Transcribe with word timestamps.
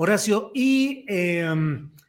Horacio, 0.00 0.52
y 0.54 1.04
eh, 1.08 1.52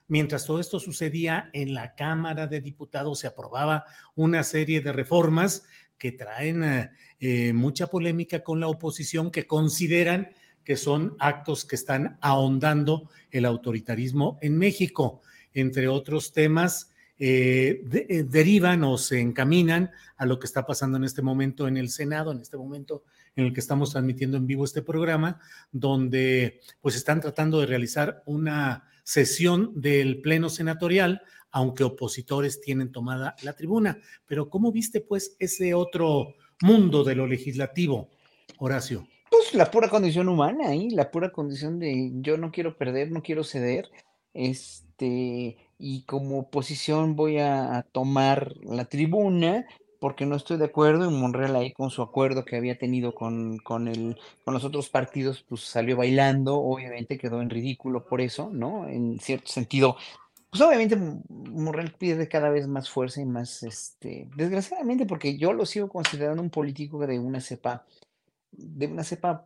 mientras 0.07 0.45
todo 0.45 0.59
esto 0.59 0.79
sucedía 0.79 1.49
en 1.53 1.73
la 1.73 1.95
Cámara 1.95 2.45
de 2.45 2.61
Diputados, 2.61 3.17
se 3.17 3.25
aprobaba 3.25 3.83
una 4.13 4.43
serie 4.43 4.81
de 4.81 4.93
reformas 4.93 5.63
que 5.97 6.11
traen 6.11 6.63
eh, 6.63 6.91
eh, 7.19 7.51
mucha 7.51 7.87
polémica 7.87 8.43
con 8.43 8.59
la 8.59 8.67
oposición, 8.67 9.31
que 9.31 9.47
consideran 9.47 10.29
que 10.63 10.77
son 10.77 11.15
actos 11.17 11.65
que 11.65 11.77
están 11.77 12.19
ahondando 12.21 13.09
el 13.31 13.45
autoritarismo 13.45 14.37
en 14.43 14.59
México. 14.59 15.21
Entre 15.51 15.87
otros 15.87 16.31
temas, 16.31 16.91
eh, 17.21 17.83
eh, 17.91 18.23
derivan 18.23 18.81
o 18.85 18.97
se 18.97 19.19
encaminan 19.19 19.91
a 20.15 20.25
lo 20.25 20.39
que 20.39 20.47
está 20.47 20.65
pasando 20.65 20.97
en 20.97 21.03
este 21.03 21.21
momento 21.21 21.67
en 21.67 21.75
el 21.75 21.89
Senado, 21.89 22.31
en 22.31 22.39
este 22.39 22.55
momento 22.55 23.03
en 23.35 23.45
el 23.45 23.53
que 23.53 23.59
estamos 23.59 23.91
transmitiendo 23.91 24.38
en 24.38 24.47
vivo 24.47 24.66
este 24.66 24.81
programa, 24.81 25.39
donde 25.72 26.59
pues 26.81 26.95
están 26.95 27.22
tratando 27.22 27.59
de 27.59 27.66
realizar 27.66 28.23
una 28.25 28.85
sesión 29.03 29.72
del 29.80 30.22
Pleno 30.22 30.49
Senatorial, 30.49 31.22
aunque 31.52 31.83
opositores 31.83 32.61
tienen 32.61 32.91
tomada 32.91 33.35
la 33.41 33.53
tribuna. 33.53 33.97
Pero 34.25 34.50
¿cómo 34.50 34.72
viste 34.72 35.02
pues 35.02 35.35
ese 35.39 35.73
otro 35.73 36.35
mundo 36.61 37.03
de 37.03 37.16
lo 37.16 37.25
legislativo, 37.27 38.09
Horacio? 38.57 39.07
Pues 39.31 39.53
la 39.53 39.69
pura 39.69 39.89
condición 39.89 40.27
humana, 40.27 40.73
¿eh? 40.73 40.89
la 40.91 41.11
pura 41.11 41.31
condición 41.31 41.80
de 41.80 42.11
yo 42.16 42.38
no 42.38 42.52
quiero 42.52 42.77
perder, 42.77 43.11
no 43.11 43.22
quiero 43.22 43.44
ceder, 43.44 43.89
este, 44.33 45.57
y 45.77 46.03
como 46.03 46.39
oposición 46.39 47.16
voy 47.16 47.38
a, 47.38 47.77
a 47.77 47.83
tomar 47.83 48.56
la 48.63 48.85
tribuna 48.85 49.66
porque 49.99 50.25
no 50.25 50.35
estoy 50.35 50.57
de 50.57 50.65
acuerdo 50.65 51.09
y 51.09 51.13
Monreal 51.13 51.55
ahí 51.55 51.73
con 51.73 51.89
su 51.89 52.01
acuerdo 52.01 52.45
que 52.45 52.55
había 52.55 52.77
tenido 52.77 53.13
con, 53.13 53.57
con, 53.59 53.87
el, 53.87 54.17
con 54.45 54.53
los 54.53 54.63
otros 54.63 54.89
partidos, 54.89 55.43
pues 55.47 55.61
salió 55.61 55.97
bailando, 55.97 56.55
obviamente 56.55 57.17
quedó 57.17 57.41
en 57.41 57.49
ridículo 57.49 58.05
por 58.05 58.21
eso, 58.21 58.49
¿no? 58.51 58.87
En 58.87 59.19
cierto 59.19 59.47
sentido, 59.47 59.97
pues 60.49 60.61
obviamente 60.61 60.95
Monreal 61.29 61.93
pierde 61.97 62.27
cada 62.27 62.49
vez 62.49 62.67
más 62.67 62.89
fuerza 62.89 63.21
y 63.21 63.25
más, 63.25 63.63
este, 63.63 64.27
desgraciadamente, 64.35 65.05
porque 65.05 65.37
yo 65.37 65.53
lo 65.53 65.65
sigo 65.65 65.89
considerando 65.89 66.41
un 66.41 66.49
político 66.49 67.05
de 67.05 67.19
una 67.19 67.41
cepa, 67.41 67.85
de 68.51 68.87
una 68.87 69.03
cepa 69.03 69.45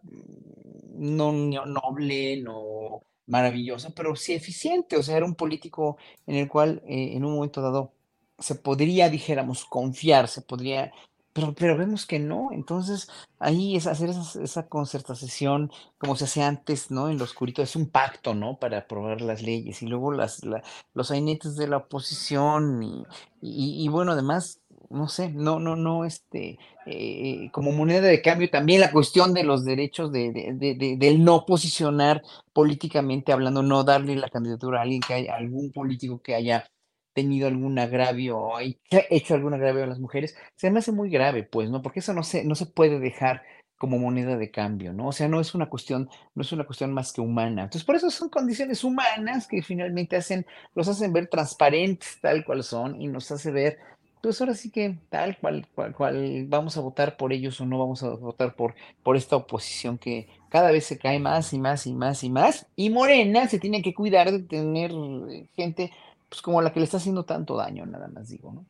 no, 0.94 1.32
no 1.34 1.66
noble, 1.66 2.42
no 2.42 3.02
maravillosa, 3.26 3.92
pero 3.96 4.16
sí 4.16 4.34
eficiente, 4.34 4.98
o 4.98 5.04
sea, 5.04 5.18
era 5.18 5.26
un 5.26 5.36
político 5.36 5.98
en 6.28 6.36
el 6.36 6.48
cual 6.48 6.82
eh, 6.86 7.14
en 7.16 7.26
un 7.26 7.36
momento 7.36 7.62
dado 7.62 7.94
se 8.40 8.56
podría, 8.56 9.10
dijéramos, 9.10 9.66
confiar, 9.66 10.28
se 10.28 10.42
podría, 10.42 10.92
pero, 11.34 11.54
pero 11.56 11.78
vemos 11.78 12.06
que 12.06 12.20
no. 12.20 12.50
Entonces, 12.52 13.08
ahí 13.40 13.76
es 13.76 13.88
hacer 13.88 14.10
esa, 14.10 14.42
esa 14.44 14.68
concertación 14.68 15.72
como 15.98 16.16
se 16.16 16.26
hace 16.26 16.44
antes, 16.44 16.92
¿no? 16.92 17.10
En 17.10 17.18
lo 17.18 17.24
oscurito, 17.26 17.62
es 17.62 17.76
un 17.76 17.90
pacto, 17.90 18.34
¿no? 18.36 18.58
Para 18.60 18.80
aprobar 18.80 19.22
las 19.22 19.42
leyes 19.42 19.82
y 19.82 19.88
luego 19.88 20.12
las, 20.12 20.44
la, 20.46 20.64
los 20.94 21.12
ainetes 21.12 21.56
de 21.56 21.68
la 21.68 21.78
oposición 21.78 22.84
y, 22.84 23.04
y, 23.42 23.84
y, 23.86 23.88
bueno, 23.90 24.12
además, 24.14 24.62
no 24.90 25.08
sé, 25.08 25.30
no, 25.30 25.60
no, 25.60 25.76
no, 25.76 26.06
este, 26.06 26.60
eh, 26.86 27.50
como 27.52 27.72
moneda 27.72 28.02
de 28.02 28.22
cambio 28.22 28.50
también 28.50 28.82
la 28.82 28.92
cuestión 28.92 29.34
de 29.34 29.44
los 29.44 29.66
derechos 29.66 30.12
de, 30.12 30.32
de, 30.32 30.54
de, 30.54 30.76
de, 30.76 30.98
del 30.98 31.24
no 31.24 31.46
posicionar 31.46 32.22
políticamente 32.54 33.32
hablando, 33.34 33.64
no 33.64 33.84
darle 33.84 34.16
la 34.16 34.30
candidatura 34.30 34.80
a 34.80 34.84
alguien 34.84 35.02
que 35.02 35.14
haya, 35.16 35.36
algún 35.36 35.72
político 35.72 36.22
que 36.22 36.36
haya 36.36 36.70
tenido 37.14 37.48
algún 37.48 37.78
agravio 37.80 38.38
o 38.38 38.60
hecho 38.60 39.34
algún 39.36 39.54
agravio 39.54 39.84
a 39.84 39.88
las 39.88 40.00
mujeres, 40.00 40.36
se 40.56 40.72
me 40.72 40.80
hace 40.80 40.92
muy 40.92 41.10
grave, 41.10 41.44
pues, 41.44 41.70
¿no? 41.70 41.82
Porque 41.82 42.00
eso 42.00 42.14
no 42.14 42.24
se, 42.24 42.44
no 42.44 42.56
se 42.56 42.66
puede 42.66 43.00
dejar 43.00 43.44
como 43.78 43.98
moneda 43.98 44.38
de 44.38 44.50
cambio, 44.50 44.94
¿no? 44.94 45.10
O 45.10 45.12
sea, 45.12 45.28
no 45.28 45.42
es 45.42 45.54
una 45.56 45.68
cuestión, 45.68 46.10
no 46.36 46.42
es 46.42 46.52
una 46.54 46.64
cuestión 46.64 46.94
más 46.94 47.12
que 47.12 47.20
humana. 47.20 47.64
Entonces, 47.64 47.84
por 47.84 47.96
eso 47.96 48.10
son 48.10 48.30
condiciones 48.30 48.84
humanas 48.84 49.48
que 49.48 49.62
finalmente 49.62 50.16
hacen, 50.16 50.46
los 50.74 50.88
hacen 50.88 51.12
ver 51.12 51.28
transparentes 51.28 52.18
tal 52.22 52.46
cual 52.46 52.64
son 52.64 53.02
y 53.02 53.08
nos 53.08 53.30
hace 53.32 53.52
ver, 53.52 53.80
pues 54.22 54.40
ahora 54.40 54.54
sí 54.54 54.72
que 54.72 54.98
tal 55.10 55.38
cual, 55.38 55.68
cual, 55.76 55.94
cual 55.94 56.46
vamos 56.48 56.78
a 56.78 56.80
votar 56.80 57.18
por 57.18 57.34
ellos 57.34 57.60
o 57.60 57.66
no 57.66 57.78
vamos 57.78 58.04
a 58.04 58.12
votar 58.12 58.56
por, 58.56 58.74
por 59.04 59.18
esta 59.18 59.36
oposición 59.36 59.98
que 59.98 60.30
cada 60.48 60.72
vez 60.72 60.86
se 60.86 60.98
cae 60.98 61.20
más 61.20 61.52
y 61.52 61.60
más 61.60 61.86
y 61.86 61.94
más 61.94 62.24
y 62.24 62.30
más. 62.30 62.68
Y 62.78 62.90
Morena 62.90 63.50
se 63.50 63.60
tiene 63.60 63.82
que 63.82 63.94
cuidar 63.94 64.32
de 64.32 64.40
tener 64.44 64.92
eh, 64.92 65.50
gente 65.58 65.92
pues 66.34 66.42
como 66.42 66.64
la 66.64 66.74
que 66.74 66.80
le 66.80 66.86
está 66.86 66.98
haciendo 66.98 67.26
tanto 67.26 67.56
daño, 67.56 67.86
nada 67.86 68.08
más 68.08 68.28
digo, 68.28 68.52
¿no? 68.52 68.66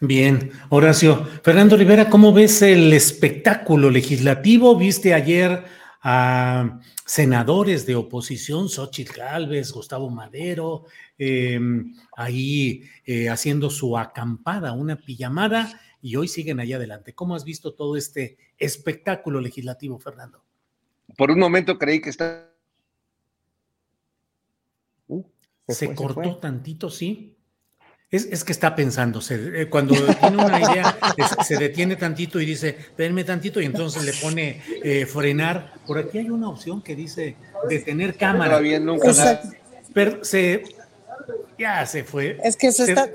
Bien, 0.00 0.50
Horacio. 0.68 1.24
Fernando 1.42 1.78
Rivera, 1.78 2.10
¿cómo 2.10 2.30
ves 2.30 2.60
el 2.60 2.92
espectáculo 2.92 3.88
legislativo? 3.88 4.76
¿Viste 4.76 5.14
ayer 5.14 5.64
a 6.02 6.80
senadores 7.06 7.86
de 7.86 7.94
oposición, 7.94 8.68
Xochitl 8.68 9.16
Gálvez, 9.16 9.72
Gustavo 9.72 10.10
Madero, 10.10 10.84
eh, 11.16 11.58
ahí 12.18 12.82
eh, 13.06 13.30
haciendo 13.30 13.70
su 13.70 13.96
acampada, 13.96 14.72
una 14.72 14.96
pijamada, 14.96 15.80
y 16.02 16.16
hoy 16.16 16.28
siguen 16.28 16.60
allá 16.60 16.76
adelante? 16.76 17.14
¿Cómo 17.14 17.34
has 17.34 17.44
visto 17.44 17.72
todo 17.72 17.96
este 17.96 18.36
espectáculo 18.58 19.40
legislativo, 19.40 19.98
Fernando? 19.98 20.44
Por 21.16 21.30
un 21.30 21.38
momento 21.38 21.78
creí 21.78 22.02
que 22.02 22.10
está 22.10 22.53
Se, 25.66 25.74
se 25.74 25.86
fue, 25.86 25.94
cortó 25.94 26.34
se 26.34 26.40
tantito, 26.40 26.90
sí. 26.90 27.36
Es, 28.10 28.26
es, 28.26 28.44
que 28.44 28.52
está 28.52 28.76
pensando, 28.76 29.20
se, 29.20 29.62
eh, 29.62 29.68
cuando 29.68 29.94
tiene 29.94 30.36
una 30.36 30.60
idea, 30.60 30.96
es, 31.16 31.46
se 31.46 31.56
detiene 31.56 31.96
tantito 31.96 32.40
y 32.40 32.46
dice, 32.46 32.76
denme 32.96 33.24
tantito, 33.24 33.60
y 33.60 33.64
entonces 33.64 34.04
le 34.04 34.12
pone 34.12 34.62
eh, 34.84 35.04
frenar. 35.06 35.74
Por 35.84 35.98
aquí 35.98 36.18
hay 36.18 36.30
una 36.30 36.48
opción 36.48 36.80
que 36.80 36.94
dice 36.94 37.36
detener 37.68 38.16
cámara. 38.16 38.60
Bien, 38.60 38.84
nunca 38.84 39.12
Pero 39.92 40.24
se, 40.24 40.62
ya 41.58 41.84
se 41.86 42.04
fue. 42.04 42.38
Es 42.44 42.56
que 42.56 42.70
se, 42.70 42.84
se 42.84 42.92
está. 42.92 43.10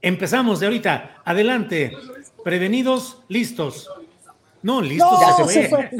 Empezamos 0.00 0.60
de 0.60 0.66
ahorita. 0.66 1.22
Adelante. 1.24 1.92
Prevenidos, 2.44 3.22
listos. 3.28 3.88
No, 4.62 4.80
listo 4.80 5.10
no, 5.10 5.48
se, 5.48 5.62
se 5.62 5.68
fue. 5.68 5.90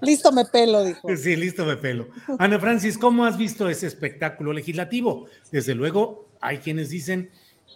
listo 0.00 0.32
me 0.32 0.44
pelo, 0.44 0.84
dijo. 0.84 1.08
Sí, 1.16 1.36
listo 1.36 1.64
me 1.64 1.76
pelo. 1.76 2.08
Ana 2.38 2.58
Francis, 2.58 2.98
¿cómo 2.98 3.24
has 3.24 3.36
visto 3.36 3.68
ese 3.68 3.86
espectáculo 3.86 4.52
legislativo? 4.52 5.26
Desde 5.50 5.74
luego, 5.74 6.28
hay 6.40 6.58
quienes 6.58 6.90
dicen, 6.90 7.30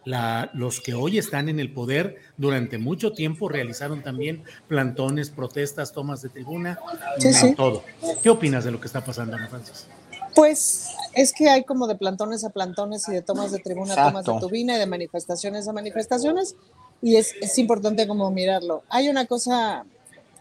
la, 0.05 0.51
los 0.53 0.81
que 0.81 0.95
hoy 0.95 1.19
están 1.19 1.49
en 1.49 1.59
el 1.59 1.73
poder 1.73 2.17
durante 2.37 2.79
mucho 2.79 3.13
tiempo 3.13 3.49
realizaron 3.49 4.03
también 4.03 4.43
plantones, 4.69 5.31
protestas, 5.31 5.93
tomas 5.93 6.21
de 6.21 6.29
tribuna, 6.29 6.79
sí, 7.19 7.33
sí. 7.33 7.55
todo. 7.55 7.83
¿Qué 8.23 8.29
opinas 8.29 8.65
de 8.65 8.71
lo 8.71 8.81
que 8.81 8.87
está 8.87 9.03
pasando, 9.03 9.37
Ana 9.37 9.49
Francis? 9.49 9.87
Pues 10.35 10.91
es 11.15 11.33
que 11.33 11.49
hay 11.49 11.65
como 11.65 11.87
de 11.87 11.95
plantones 11.95 12.45
a 12.45 12.51
plantones 12.51 13.09
y 13.09 13.13
de 13.13 13.23
tomas 13.23 13.53
de 13.53 13.61
tribuna 13.61 13.95
a 13.95 14.09
tomas 14.09 14.25
de 14.25 14.39
turbina 14.41 14.77
y 14.77 14.79
de 14.79 14.87
manifestaciones 14.87 15.69
a 15.69 15.73
manifestaciones 15.73 16.57
y 17.01 17.17
es, 17.17 17.35
es 17.41 17.59
importante 17.59 18.07
como 18.09 18.31
mirarlo. 18.31 18.83
Hay 18.89 19.09
una 19.09 19.27
cosa 19.27 19.87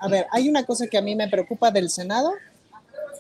a 0.04 0.10
ver, 0.10 0.28
hay 0.32 0.50
una 0.50 0.66
cosa 0.66 0.88
que 0.88 0.98
a 0.98 1.02
mí 1.02 1.16
me 1.16 1.30
preocupa 1.30 1.72
del 1.72 1.90
Senado 1.90 2.34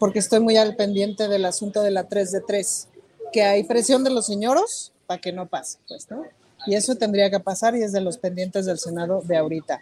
porque 0.01 0.19
estoy 0.19 0.41
muy 0.41 0.57
al 0.57 0.75
pendiente 0.75 1.29
del 1.29 1.45
asunto 1.45 1.81
de 1.81 1.91
la 1.91 2.09
3 2.09 2.31
de 2.33 2.41
3, 2.41 2.87
que 3.31 3.41
hay 3.41 3.63
presión 3.63 4.03
de 4.03 4.09
los 4.09 4.25
señoros 4.25 4.91
para 5.07 5.21
que 5.21 5.31
no 5.31 5.47
pase, 5.47 5.77
pues, 5.87 6.11
¿no? 6.11 6.25
Y 6.65 6.75
eso 6.75 6.95
tendría 6.95 7.29
que 7.29 7.39
pasar 7.39 7.73
y 7.77 7.83
es 7.83 7.93
de 7.93 8.01
los 8.01 8.17
pendientes 8.17 8.65
del 8.65 8.79
Senado 8.79 9.21
de 9.23 9.37
ahorita. 9.37 9.79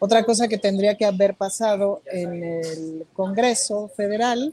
Otra 0.00 0.24
cosa 0.24 0.48
que 0.48 0.58
tendría 0.58 0.96
que 0.96 1.04
haber 1.04 1.36
pasado 1.36 2.02
en 2.06 2.42
el 2.42 3.06
Congreso 3.12 3.86
Federal 3.96 4.52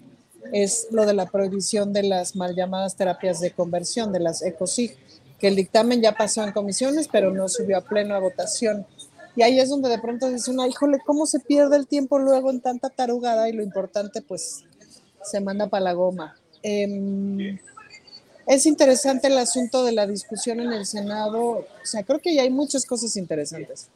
es 0.54 0.90
lo 0.92 1.08
de 1.08 1.16
la 1.16 1.26
prohibición 1.26 1.92
de 1.92 2.04
las 2.04 2.36
mal 2.36 2.56
llamadas 2.56 2.96
terapias 2.96 3.40
de 3.40 3.50
conversión, 3.50 4.14
de 4.14 4.20
las 4.20 4.44
ECOSIG, 4.44 4.96
que 5.40 5.48
el 5.48 5.56
dictamen 5.56 6.04
ya 6.04 6.12
pasó 6.12 6.44
en 6.44 6.52
comisiones, 6.52 7.08
pero 7.08 7.32
no 7.32 7.50
subió 7.50 7.78
a 7.78 7.82
pleno 7.82 8.14
a 8.14 8.20
votación. 8.20 8.86
Y 9.40 9.42
ahí 9.42 9.58
es 9.58 9.70
donde 9.70 9.88
de 9.88 10.00
pronto 10.00 10.30
dice 10.30 10.52
una, 10.52 10.68
híjole, 10.68 10.98
¿cómo 11.06 11.26
se 11.26 11.40
pierde 11.40 11.78
el 11.78 11.88
tiempo 11.88 12.20
luego 12.20 12.50
en 12.50 12.60
tanta 12.60 12.90
tarugada? 12.90 13.48
Y 13.48 13.54
lo 13.54 13.64
importante, 13.64 14.22
pues, 14.22 14.66
se 15.24 15.40
manda 15.40 15.68
para 15.68 15.86
la 15.86 15.94
goma. 15.94 16.38
Eh, 16.62 17.58
es 18.46 18.66
interesante 18.66 19.28
el 19.28 19.38
asunto 19.38 19.86
de 19.86 19.94
la 19.94 20.08
discusión 20.08 20.60
en 20.60 20.74
el 20.74 20.86
Senado. 20.86 21.40
O 21.42 21.66
sea, 21.86 22.04
creo 22.04 22.20
que 22.20 22.36
ya 22.36 22.42
hay 22.42 22.50
muchas 22.50 22.86
cosas 22.86 23.16
interesantes. 23.16 23.88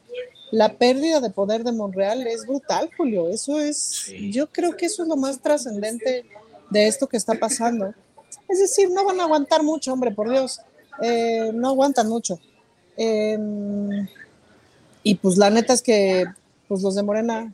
La 0.50 0.78
pérdida 0.78 1.20
de 1.20 1.28
poder 1.28 1.62
de 1.62 1.72
Monreal 1.72 2.26
es 2.26 2.46
brutal, 2.46 2.88
Julio. 2.96 3.28
Eso 3.28 3.60
es, 3.60 4.10
yo 4.30 4.50
creo 4.50 4.78
que 4.78 4.86
eso 4.86 5.02
es 5.02 5.10
lo 5.10 5.16
más 5.16 5.40
trascendente 5.40 6.24
de 6.70 6.86
esto 6.86 7.06
que 7.06 7.18
está 7.18 7.34
pasando. 7.34 7.92
Es 8.48 8.60
decir, 8.60 8.88
no 8.90 9.04
van 9.04 9.20
a 9.20 9.24
aguantar 9.24 9.62
mucho, 9.62 9.92
hombre, 9.92 10.10
por 10.10 10.30
Dios. 10.30 10.62
Eh, 11.02 11.50
no 11.52 11.68
aguantan 11.68 12.08
mucho. 12.08 12.40
Eh, 12.96 13.36
y 15.04 15.14
pues 15.14 15.36
la 15.36 15.50
neta 15.50 15.72
es 15.72 15.82
que 15.82 16.24
pues 16.66 16.82
los 16.82 16.96
de 16.96 17.04
Morena 17.04 17.52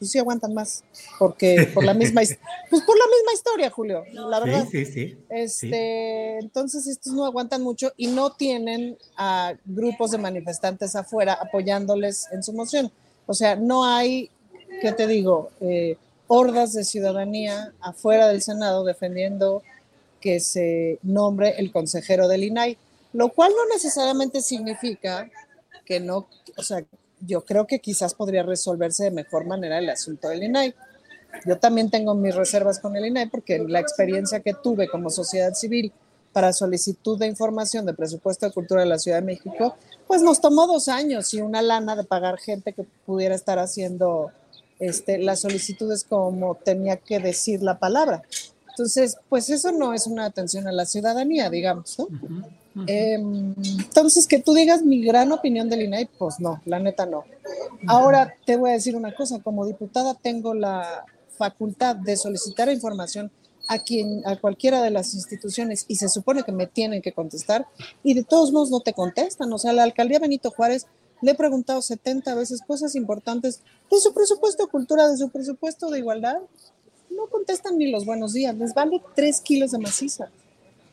pues 0.00 0.12
sí 0.12 0.18
aguantan 0.18 0.54
más, 0.54 0.82
porque 1.18 1.70
por 1.74 1.84
la 1.84 1.92
misma, 1.92 2.22
pues 2.70 2.82
por 2.82 2.98
la 2.98 3.04
misma 3.04 3.34
historia, 3.34 3.70
Julio, 3.70 4.02
la 4.12 4.40
verdad. 4.40 4.66
Sí, 4.70 4.86
sí, 4.86 4.92
sí. 4.92 5.18
Este, 5.28 6.38
entonces 6.38 6.86
estos 6.86 7.12
no 7.12 7.26
aguantan 7.26 7.62
mucho 7.62 7.92
y 7.98 8.06
no 8.06 8.32
tienen 8.32 8.96
a 9.14 9.52
grupos 9.66 10.12
de 10.12 10.18
manifestantes 10.18 10.96
afuera 10.96 11.34
apoyándoles 11.34 12.28
en 12.32 12.42
su 12.42 12.54
moción. 12.54 12.90
O 13.26 13.34
sea, 13.34 13.56
no 13.56 13.84
hay, 13.84 14.30
¿qué 14.80 14.92
te 14.92 15.06
digo? 15.06 15.50
Eh, 15.60 15.98
hordas 16.28 16.72
de 16.72 16.84
ciudadanía 16.84 17.74
afuera 17.80 18.28
del 18.28 18.40
Senado 18.40 18.84
defendiendo 18.84 19.62
que 20.18 20.40
se 20.40 20.98
nombre 21.02 21.56
el 21.58 21.72
consejero 21.72 22.26
del 22.26 22.44
INAI, 22.44 22.78
lo 23.12 23.28
cual 23.28 23.52
no 23.54 23.74
necesariamente 23.74 24.40
significa 24.40 25.28
que 25.84 26.00
no, 26.00 26.28
o 26.56 26.62
sea, 26.62 26.84
yo 27.20 27.44
creo 27.44 27.66
que 27.66 27.80
quizás 27.80 28.14
podría 28.14 28.42
resolverse 28.42 29.04
de 29.04 29.10
mejor 29.10 29.46
manera 29.46 29.78
el 29.78 29.90
asunto 29.90 30.28
del 30.28 30.42
INAI. 30.42 30.74
Yo 31.46 31.58
también 31.58 31.90
tengo 31.90 32.14
mis 32.14 32.34
reservas 32.34 32.78
con 32.78 32.96
el 32.96 33.06
INAI 33.06 33.28
porque 33.28 33.58
la 33.58 33.80
experiencia 33.80 34.40
que 34.40 34.54
tuve 34.54 34.88
como 34.88 35.10
sociedad 35.10 35.54
civil 35.54 35.92
para 36.32 36.52
solicitud 36.52 37.18
de 37.18 37.26
información 37.26 37.86
de 37.86 37.94
presupuesto 37.94 38.46
de 38.46 38.52
cultura 38.52 38.82
de 38.82 38.86
la 38.86 38.98
Ciudad 38.98 39.18
de 39.18 39.26
México, 39.26 39.76
pues 40.06 40.22
nos 40.22 40.40
tomó 40.40 40.66
dos 40.66 40.88
años 40.88 41.34
y 41.34 41.40
una 41.40 41.60
lana 41.60 41.96
de 41.96 42.04
pagar 42.04 42.38
gente 42.38 42.72
que 42.72 42.84
pudiera 43.04 43.34
estar 43.34 43.58
haciendo 43.58 44.30
este, 44.78 45.18
las 45.18 45.40
solicitudes 45.40 46.04
como 46.04 46.54
tenía 46.54 46.96
que 46.96 47.18
decir 47.18 47.62
la 47.62 47.78
palabra. 47.78 48.22
Entonces, 48.68 49.18
pues 49.28 49.50
eso 49.50 49.72
no 49.72 49.92
es 49.92 50.06
una 50.06 50.24
atención 50.24 50.66
a 50.68 50.72
la 50.72 50.86
ciudadanía, 50.86 51.50
digamos, 51.50 51.98
¿no? 51.98 52.08
Em, 52.86 53.54
entonces, 53.56 54.26
que 54.26 54.38
tú 54.38 54.54
digas 54.54 54.82
mi 54.82 55.02
gran 55.02 55.32
opinión 55.32 55.68
del 55.68 55.82
INAI, 55.82 56.08
pues 56.18 56.38
no, 56.38 56.60
la 56.64 56.78
neta 56.78 57.06
no. 57.06 57.24
Ahora 57.86 58.34
te 58.44 58.56
voy 58.56 58.70
a 58.70 58.74
decir 58.74 58.94
una 58.96 59.14
cosa, 59.14 59.40
como 59.42 59.66
diputada 59.66 60.14
tengo 60.14 60.54
la 60.54 61.04
facultad 61.36 61.96
de 61.96 62.16
solicitar 62.16 62.70
información 62.70 63.30
a 63.68 63.78
quien, 63.78 64.26
a 64.26 64.36
cualquiera 64.36 64.82
de 64.82 64.90
las 64.90 65.14
instituciones 65.14 65.84
y 65.88 65.96
se 65.96 66.08
supone 66.08 66.42
que 66.42 66.52
me 66.52 66.66
tienen 66.66 67.02
que 67.02 67.12
contestar 67.12 67.66
y 68.02 68.14
de 68.14 68.24
todos 68.24 68.52
modos 68.52 68.70
no 68.70 68.80
te 68.80 68.92
contestan. 68.92 69.52
O 69.52 69.58
sea, 69.58 69.72
la 69.72 69.84
alcaldía 69.84 70.18
Benito 70.18 70.50
Juárez 70.50 70.86
le 71.22 71.32
he 71.32 71.34
preguntado 71.34 71.82
70 71.82 72.34
veces 72.34 72.62
cosas 72.66 72.94
importantes 72.94 73.60
de 73.90 74.00
su 74.00 74.12
presupuesto 74.12 74.64
de 74.64 74.70
cultura, 74.70 75.08
de 75.08 75.16
su 75.16 75.28
presupuesto 75.28 75.90
de 75.90 75.98
igualdad. 75.98 76.38
No 77.10 77.26
contestan 77.26 77.78
ni 77.78 77.90
los 77.90 78.04
buenos 78.04 78.32
días, 78.32 78.54
les 78.56 78.74
vale 78.74 79.02
tres 79.14 79.40
kilos 79.40 79.72
de 79.72 79.78
maciza. 79.78 80.30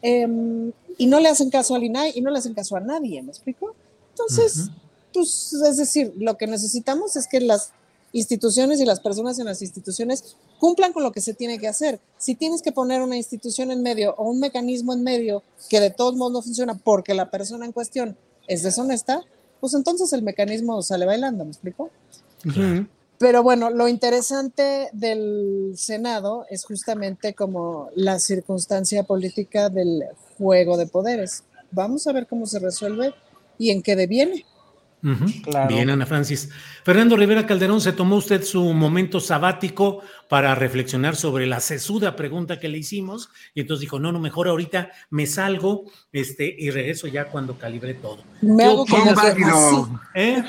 Em, 0.09 0.71
y 0.97 1.05
no 1.05 1.19
le 1.19 1.27
hacen 1.27 1.49
caso 1.49 1.75
al 1.75 1.83
INAI 1.83 2.13
y 2.15 2.21
no 2.21 2.31
le 2.31 2.39
hacen 2.39 2.53
caso 2.53 2.77
a 2.77 2.79
nadie, 2.79 3.21
¿me 3.21 3.29
explico? 3.29 3.75
Entonces, 4.11 4.69
pues, 5.13 5.51
es 5.51 5.75
decir, 5.75 6.13
lo 6.17 6.37
que 6.37 6.47
necesitamos 6.47 7.17
es 7.17 7.27
que 7.27 7.41
las 7.41 7.73
instituciones 8.13 8.79
y 8.79 8.85
las 8.85 9.01
personas 9.01 9.37
en 9.37 9.47
las 9.47 9.61
instituciones 9.61 10.37
cumplan 10.59 10.93
con 10.93 11.03
lo 11.03 11.11
que 11.11 11.19
se 11.19 11.33
tiene 11.33 11.59
que 11.59 11.67
hacer. 11.67 11.99
Si 12.17 12.35
tienes 12.35 12.61
que 12.61 12.71
poner 12.71 13.01
una 13.01 13.17
institución 13.17 13.69
en 13.69 13.83
medio 13.83 14.15
o 14.17 14.29
un 14.29 14.39
mecanismo 14.39 14.93
en 14.93 15.03
medio 15.03 15.43
que 15.67 15.81
de 15.81 15.89
todos 15.89 16.15
modos 16.15 16.31
no 16.31 16.41
funciona 16.41 16.75
porque 16.75 17.13
la 17.13 17.29
persona 17.29 17.65
en 17.65 17.73
cuestión 17.73 18.17
es 18.47 18.63
deshonesta, 18.63 19.25
pues 19.59 19.73
entonces 19.73 20.13
el 20.13 20.21
mecanismo 20.21 20.81
sale 20.83 21.05
bailando, 21.05 21.43
¿me 21.43 21.51
explico? 21.51 21.89
Pero 23.19 23.41
bueno, 23.41 23.71
lo 23.71 23.87
interesante 23.87 24.89
del 24.93 25.73
Senado 25.75 26.45
es 26.49 26.65
justamente 26.65 27.33
como 27.33 27.89
la 27.95 28.19
circunstancia 28.19 29.03
política 29.03 29.69
del 29.69 30.03
juego 30.37 30.77
de 30.77 30.85
poderes. 30.85 31.43
Vamos 31.71 32.05
a 32.05 32.13
ver 32.13 32.27
cómo 32.27 32.45
se 32.45 32.59
resuelve 32.59 33.15
y 33.57 33.71
en 33.71 33.81
qué 33.81 33.95
deviene. 33.95 34.45
Bien, 35.01 35.89
Ana 35.89 36.05
Francis. 36.05 36.49
Fernando 36.83 37.15
Rivera 37.15 37.45
Calderón, 37.45 37.81
¿se 37.81 37.93
tomó 37.93 38.15
usted 38.15 38.43
su 38.43 38.73
momento 38.73 39.19
sabático 39.19 40.01
para 40.27 40.55
reflexionar 40.55 41.15
sobre 41.15 41.45
la 41.45 41.59
sesuda 41.59 42.15
pregunta 42.15 42.59
que 42.59 42.67
le 42.67 42.79
hicimos? 42.79 43.29
Y 43.53 43.61
entonces 43.61 43.81
dijo, 43.81 43.99
no, 43.99 44.11
no, 44.11 44.19
mejor 44.19 44.47
ahorita 44.47 44.91
me 45.09 45.27
salgo 45.27 45.85
este, 46.11 46.55
y 46.57 46.71
regreso 46.71 47.07
ya 47.07 47.25
cuando 47.25 47.57
calibre 47.57 47.93
todo. 47.93 48.23
Me 48.41 48.63
hago 48.63 48.85
como 48.85 49.13
válido. 49.13 50.01
¿Eh? 50.15 50.43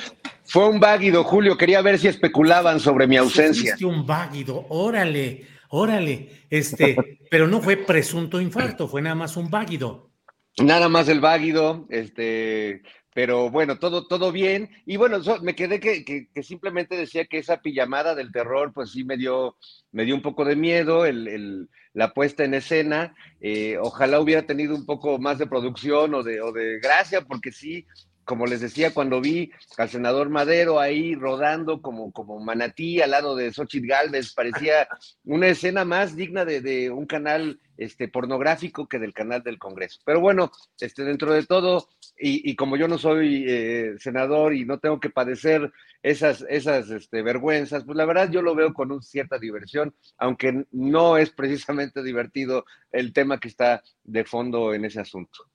Fue 0.47 0.67
un 0.67 0.81
váguido, 0.81 1.25
Julio. 1.25 1.59
Quería 1.59 1.83
ver 1.83 1.99
si 1.99 2.09
especulaban 2.09 2.81
sobre 2.81 3.07
mi 3.07 3.17
ausencia. 3.17 3.73
Fuiste 3.73 3.85
un 3.85 4.07
váguido, 4.07 4.67
órale, 4.71 5.47
órale. 5.69 6.47
Este, 6.49 6.97
pero 7.31 7.47
no 7.47 7.61
fue 7.61 7.77
presunto 7.77 8.41
infarto, 8.41 8.89
fue 8.89 9.03
nada 9.03 9.15
más 9.15 9.37
un 9.37 9.51
váguido. 9.51 10.09
Nada 10.59 10.89
más 10.89 11.09
el 11.09 11.21
váguido, 11.21 11.87
este, 11.89 12.83
pero 13.19 13.51
bueno, 13.51 13.81
todo, 13.81 14.07
todo 14.07 14.31
bien. 14.31 14.71
Y 14.87 14.97
bueno, 14.97 15.21
so- 15.25 15.43
me 15.43 15.57
quedé 15.57 15.81
que, 15.81 16.05
que- 16.05 16.29
simplemente 16.45 16.97
decía 16.97 17.25
que 17.27 17.39
esa 17.39 17.61
pijamada 17.61 18.15
del 18.15 18.31
terror, 18.31 18.71
pues 18.73 18.93
sí 18.93 19.03
me 19.03 19.17
dio, 19.17 19.57
me 19.91 20.05
dio 20.05 20.15
un 20.15 20.23
poco 20.23 20.45
de 20.45 20.55
miedo, 20.55 21.05
el, 21.05 21.27
el- 21.27 21.69
la 21.95 22.15
puesta 22.15 22.45
en 22.45 22.55
escena. 22.55 23.17
Eh, 23.41 23.77
ojalá 23.83 24.21
hubiera 24.21 24.47
tenido 24.47 24.73
un 24.77 24.87
poco 24.87 25.19
más 25.19 25.39
de 25.39 25.49
producción 25.49 26.15
o 26.15 26.23
de, 26.23 26.41
o 26.41 26.53
de 26.53 26.79
gracia, 26.79 27.23
porque 27.23 27.51
sí, 27.51 27.85
como 28.29 28.47
les 28.47 28.61
decía, 28.61 28.93
cuando 28.93 29.23
vi 29.23 29.51
al 29.79 29.89
senador 29.89 30.29
Madero 30.29 30.79
ahí 30.79 31.15
rodando 31.15 31.81
como, 31.81 32.13
como 32.13 32.39
manatí 32.39 33.01
al 33.01 33.13
lado 33.13 33.35
de 33.35 33.51
Xochitl 33.51 33.87
Galvez, 33.87 34.35
parecía 34.35 34.87
una 35.25 35.47
escena 35.47 35.87
más 35.87 36.15
digna 36.15 36.45
de, 36.45 36.91
un 36.91 37.07
canal 37.07 37.59
este, 37.79 38.07
pornográfico 38.07 38.87
que 38.87 38.99
del 38.99 39.15
canal 39.15 39.43
del 39.43 39.59
Congreso. 39.59 40.01
Pero 40.05 40.21
bueno, 40.21 40.53
este, 40.79 41.05
dentro 41.05 41.33
de 41.33 41.47
todo, 41.47 41.89
y, 42.19 42.55
como 42.55 42.77
yo 42.77 42.87
no 42.87 42.99
soy 42.99 43.47
eh, 43.49 43.95
senador 43.99 44.55
y 44.55 44.67
no 44.67 44.79
tengo 44.79 45.01
que 45.01 45.09
padecer 45.09 45.73
esas, 46.03 46.45
esas 46.51 46.91
este, 46.91 47.23
vergüenzas, 47.23 47.85
pues 47.85 47.97
la 47.97 48.05
verdad 48.05 48.31
yo 48.31 48.43
lo 48.43 48.55
veo 48.55 48.75
con 48.75 48.93
un 48.93 49.03
cierta 49.03 49.39
diversión, 49.39 49.95
aunque 50.19 50.67
no 50.71 51.17
es 51.17 51.31
precisamente 51.31 52.03
divertido 52.03 52.67
el 52.93 53.15
tema 53.15 53.41
que 53.41 53.49
está 53.49 53.83
de 54.05 54.25
fondo 54.25 54.75
en 54.75 54.85
ese 54.85 55.01
asunto. 55.01 55.49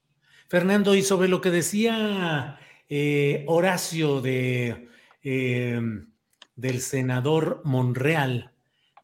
Fernando, 0.47 0.95
y 0.95 1.03
sobre 1.03 1.27
lo 1.27 1.41
que 1.41 1.51
decía 1.51 2.59
eh, 2.89 3.43
Horacio 3.47 4.21
de, 4.21 4.89
eh, 5.23 5.81
del 6.55 6.81
senador 6.81 7.61
Monreal, 7.63 8.51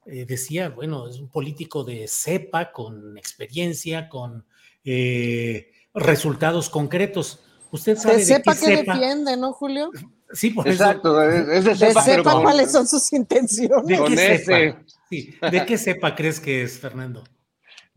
eh, 0.06 0.26
decía, 0.26 0.70
bueno, 0.70 1.08
es 1.08 1.20
un 1.20 1.30
político 1.30 1.84
de 1.84 2.08
cepa, 2.08 2.72
con 2.72 3.18
experiencia, 3.18 4.10
con 4.10 4.44
eh, 4.84 5.72
resultados 5.94 6.70
concretos. 6.70 7.40
¿Usted 7.72 7.96
sabe 7.98 8.16
Que 8.16 8.20
de 8.20 8.26
sepa 8.26 8.56
qué 8.56 8.66
que 8.66 8.84
defiende, 8.84 9.38
¿no, 9.38 9.54
Julio? 9.54 9.92
Sí, 10.32 10.50
por 10.50 10.68
eso. 10.68 10.84
Exacto, 10.84 11.24
es, 11.24 11.48
es 11.48 11.64
de 11.66 11.76
cepa, 11.76 12.04
pero 12.06 12.24
sepa 12.24 12.42
cuáles 12.42 12.72
son 12.72 12.88
sus 12.88 13.10
¿De 13.12 13.18
intenciones. 13.18 14.00
Con 14.00 14.16
qué? 14.16 14.76
Sí, 15.10 15.36
¿De 15.52 15.66
qué 15.66 15.78
cepa 15.78 16.16
crees 16.16 16.40
que 16.40 16.64
es, 16.64 16.80
Fernando? 16.80 17.24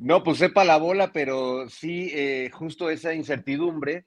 No, 0.02 0.25
pues 0.25 0.38
sepa 0.38 0.64
la 0.64 0.78
bola, 0.78 1.12
pero 1.12 1.68
sí, 1.68 2.11
eh, 2.12 2.50
justo 2.52 2.90
esa 2.90 3.14
incertidumbre 3.14 4.06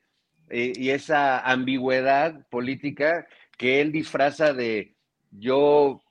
eh, 0.49 0.73
y 0.75 0.89
esa 0.89 1.39
ambigüedad 1.39 2.45
política 2.49 3.25
que 3.57 3.79
él 3.79 3.93
disfraza 3.93 4.51
de 4.51 4.93
yo 5.31 6.01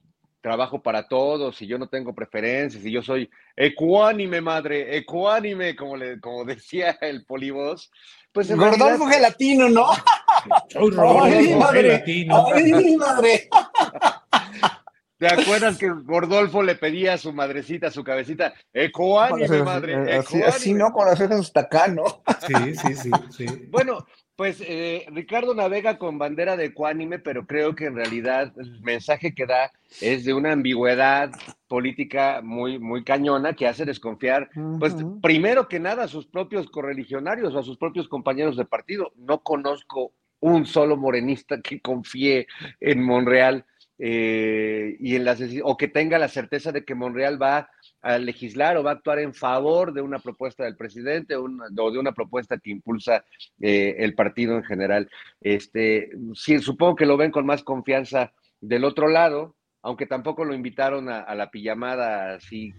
trabajo 0.40 0.82
para 0.82 1.06
todos 1.06 1.60
y 1.60 1.66
yo 1.66 1.78
no 1.78 1.88
tengo 1.88 2.14
preferencias 2.14 2.82
y 2.84 2.90
yo 2.92 3.02
soy 3.02 3.28
ecuánime, 3.56 4.40
madre, 4.40 4.96
ecuánime, 4.96 5.76
como, 5.76 5.96
le, 5.98 6.18
como 6.18 6.44
decía 6.46 6.96
el 7.02 7.26
polibos. 7.26 7.90
Pues 8.32 8.48
Gordolfo 8.56 9.04
realidad- 9.04 9.10
Gelatino, 9.10 9.68
¿no? 9.68 9.86
Soy 10.70 10.94
Ay, 11.22 11.48
mi 11.48 11.54
madre. 11.56 11.82
Gelatino. 11.82 12.46
Ay, 12.54 12.72
mi 12.72 12.96
madre. 12.96 13.48
¿Te 15.18 15.28
acuerdas 15.28 15.78
que 15.78 15.88
Gordolfo 15.88 16.62
le 16.62 16.75
pedía 16.75 17.14
a 17.14 17.18
su 17.18 17.33
madrecita, 17.33 17.87
a 17.87 17.90
su 17.90 18.02
cabecita, 18.02 18.52
ecoánime, 18.73 19.62
madre, 19.62 20.16
así, 20.16 20.42
así, 20.42 20.75
no, 20.75 20.92
con 20.92 21.06
las 21.06 21.18
cejas 21.18 21.40
hasta 21.40 21.61
acá, 21.61 21.87
¿no? 21.88 22.04
Sí, 22.47 22.75
sí, 22.75 22.94
sí, 22.94 23.11
sí. 23.30 23.47
Bueno, 23.71 24.04
pues 24.37 24.61
eh, 24.66 25.06
Ricardo 25.12 25.54
navega 25.54 25.99
con 25.99 26.18
bandera 26.18 26.56
de 26.56 26.66
ecuánime, 26.66 27.21
pero 27.21 27.47
creo 27.47 27.76
que 27.76 27.87
en 27.87 27.94
realidad 27.94 28.52
el 28.59 28.80
mensaje 28.83 29.35
que 29.35 29.47
da 29.47 29.71
es 30.00 30.25
de 30.25 30.35
una 30.35 30.52
ambigüedad 30.52 31.30
política 31.68 32.40
muy, 32.42 32.80
muy 32.80 33.04
cañona 33.04 33.54
que 33.54 33.68
hace 33.68 33.85
desconfiar, 33.85 34.50
pues 34.80 34.94
primero 35.23 35.68
que 35.68 35.78
nada 35.78 36.04
a 36.04 36.09
sus 36.09 36.26
propios 36.26 36.68
correligionarios 36.68 37.54
o 37.54 37.61
a 37.61 37.62
sus 37.62 37.78
propios 37.78 38.09
compañeros 38.09 38.56
de 38.56 38.64
partido. 38.64 39.12
No 39.16 39.42
conozco 39.42 40.12
un 40.40 40.66
solo 40.66 40.97
morenista 40.97 41.61
que 41.61 41.80
confíe 41.80 42.47
en 42.80 43.02
Monreal 43.02 43.64
eh, 43.98 44.96
y 44.98 45.14
en 45.14 45.24
las 45.24 45.40
o 45.62 45.76
que 45.76 45.88
tenga 45.88 46.18
la 46.18 46.28
certeza 46.28 46.72
de 46.72 46.84
que 46.84 46.94
Monreal 46.94 47.40
va 47.40 47.70
a 48.02 48.18
legislar 48.18 48.76
o 48.76 48.82
va 48.82 48.90
a 48.90 48.94
actuar 48.94 49.18
en 49.20 49.34
favor 49.34 49.92
de 49.92 50.02
una 50.02 50.18
propuesta 50.18 50.64
del 50.64 50.76
presidente 50.76 51.36
o 51.36 51.46
de 51.46 51.98
una 51.98 52.12
propuesta 52.12 52.58
que 52.58 52.70
impulsa 52.70 53.24
eh, 53.60 53.96
el 53.98 54.14
partido 54.14 54.56
en 54.56 54.64
general. 54.64 55.08
Este, 55.40 56.10
sí, 56.34 56.58
supongo 56.58 56.96
que 56.96 57.06
lo 57.06 57.16
ven 57.16 57.30
con 57.30 57.46
más 57.46 57.62
confianza 57.62 58.32
del 58.60 58.84
otro 58.84 59.08
lado, 59.08 59.56
aunque 59.82 60.06
tampoco 60.06 60.44
lo 60.44 60.54
invitaron 60.54 61.08
a, 61.08 61.20
a 61.20 61.34
la 61.34 61.50
pijamada 61.50 62.34
así 62.34 62.74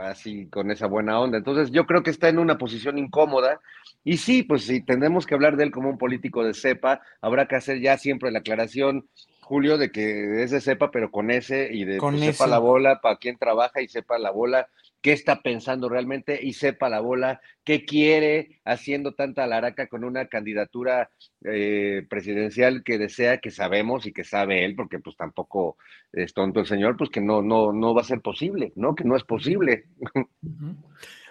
así 0.00 0.46
con 0.46 0.70
esa 0.70 0.86
buena 0.86 1.18
onda. 1.18 1.38
Entonces 1.38 1.70
yo 1.70 1.86
creo 1.86 2.02
que 2.02 2.10
está 2.10 2.28
en 2.28 2.38
una 2.38 2.58
posición 2.58 2.98
incómoda 2.98 3.60
y 4.04 4.16
sí, 4.18 4.42
pues 4.42 4.64
si 4.64 4.80
tenemos 4.80 5.26
que 5.26 5.34
hablar 5.34 5.56
de 5.56 5.64
él 5.64 5.70
como 5.70 5.90
un 5.90 5.98
político 5.98 6.44
de 6.44 6.54
cepa, 6.54 7.00
habrá 7.20 7.46
que 7.46 7.56
hacer 7.56 7.80
ya 7.80 7.98
siempre 7.98 8.30
la 8.30 8.40
aclaración 8.40 9.08
Julio, 9.48 9.78
de 9.78 9.90
que 9.90 10.42
es 10.42 10.50
de 10.50 10.60
sepa, 10.60 10.90
pero 10.90 11.10
con 11.10 11.30
ese 11.30 11.70
y 11.72 11.84
de 11.84 11.94
que 11.94 12.00
pues, 12.00 12.20
sepa 12.20 12.46
la 12.46 12.58
bola 12.58 13.00
para 13.00 13.16
quién 13.16 13.38
trabaja 13.38 13.80
y 13.80 13.88
sepa 13.88 14.18
la 14.18 14.30
bola 14.30 14.68
qué 15.00 15.12
está 15.12 15.40
pensando 15.40 15.88
realmente 15.88 16.38
y 16.42 16.52
sepa 16.52 16.90
la 16.90 17.00
bola 17.00 17.40
qué 17.64 17.86
quiere 17.86 18.60
haciendo 18.66 19.14
tanta 19.14 19.46
laraca 19.46 19.86
con 19.86 20.04
una 20.04 20.26
candidatura 20.26 21.08
eh, 21.44 22.04
presidencial 22.10 22.82
que 22.84 22.98
desea, 22.98 23.38
que 23.38 23.50
sabemos 23.50 24.04
y 24.04 24.12
que 24.12 24.24
sabe 24.24 24.66
él, 24.66 24.74
porque 24.76 24.98
pues 24.98 25.16
tampoco 25.16 25.78
es 26.12 26.34
tonto 26.34 26.60
el 26.60 26.66
señor, 26.66 26.98
pues 26.98 27.08
que 27.08 27.22
no, 27.22 27.40
no, 27.40 27.72
no 27.72 27.94
va 27.94 28.02
a 28.02 28.04
ser 28.04 28.20
posible, 28.20 28.72
¿no? 28.76 28.94
Que 28.94 29.04
no 29.04 29.16
es 29.16 29.24
posible. 29.24 29.86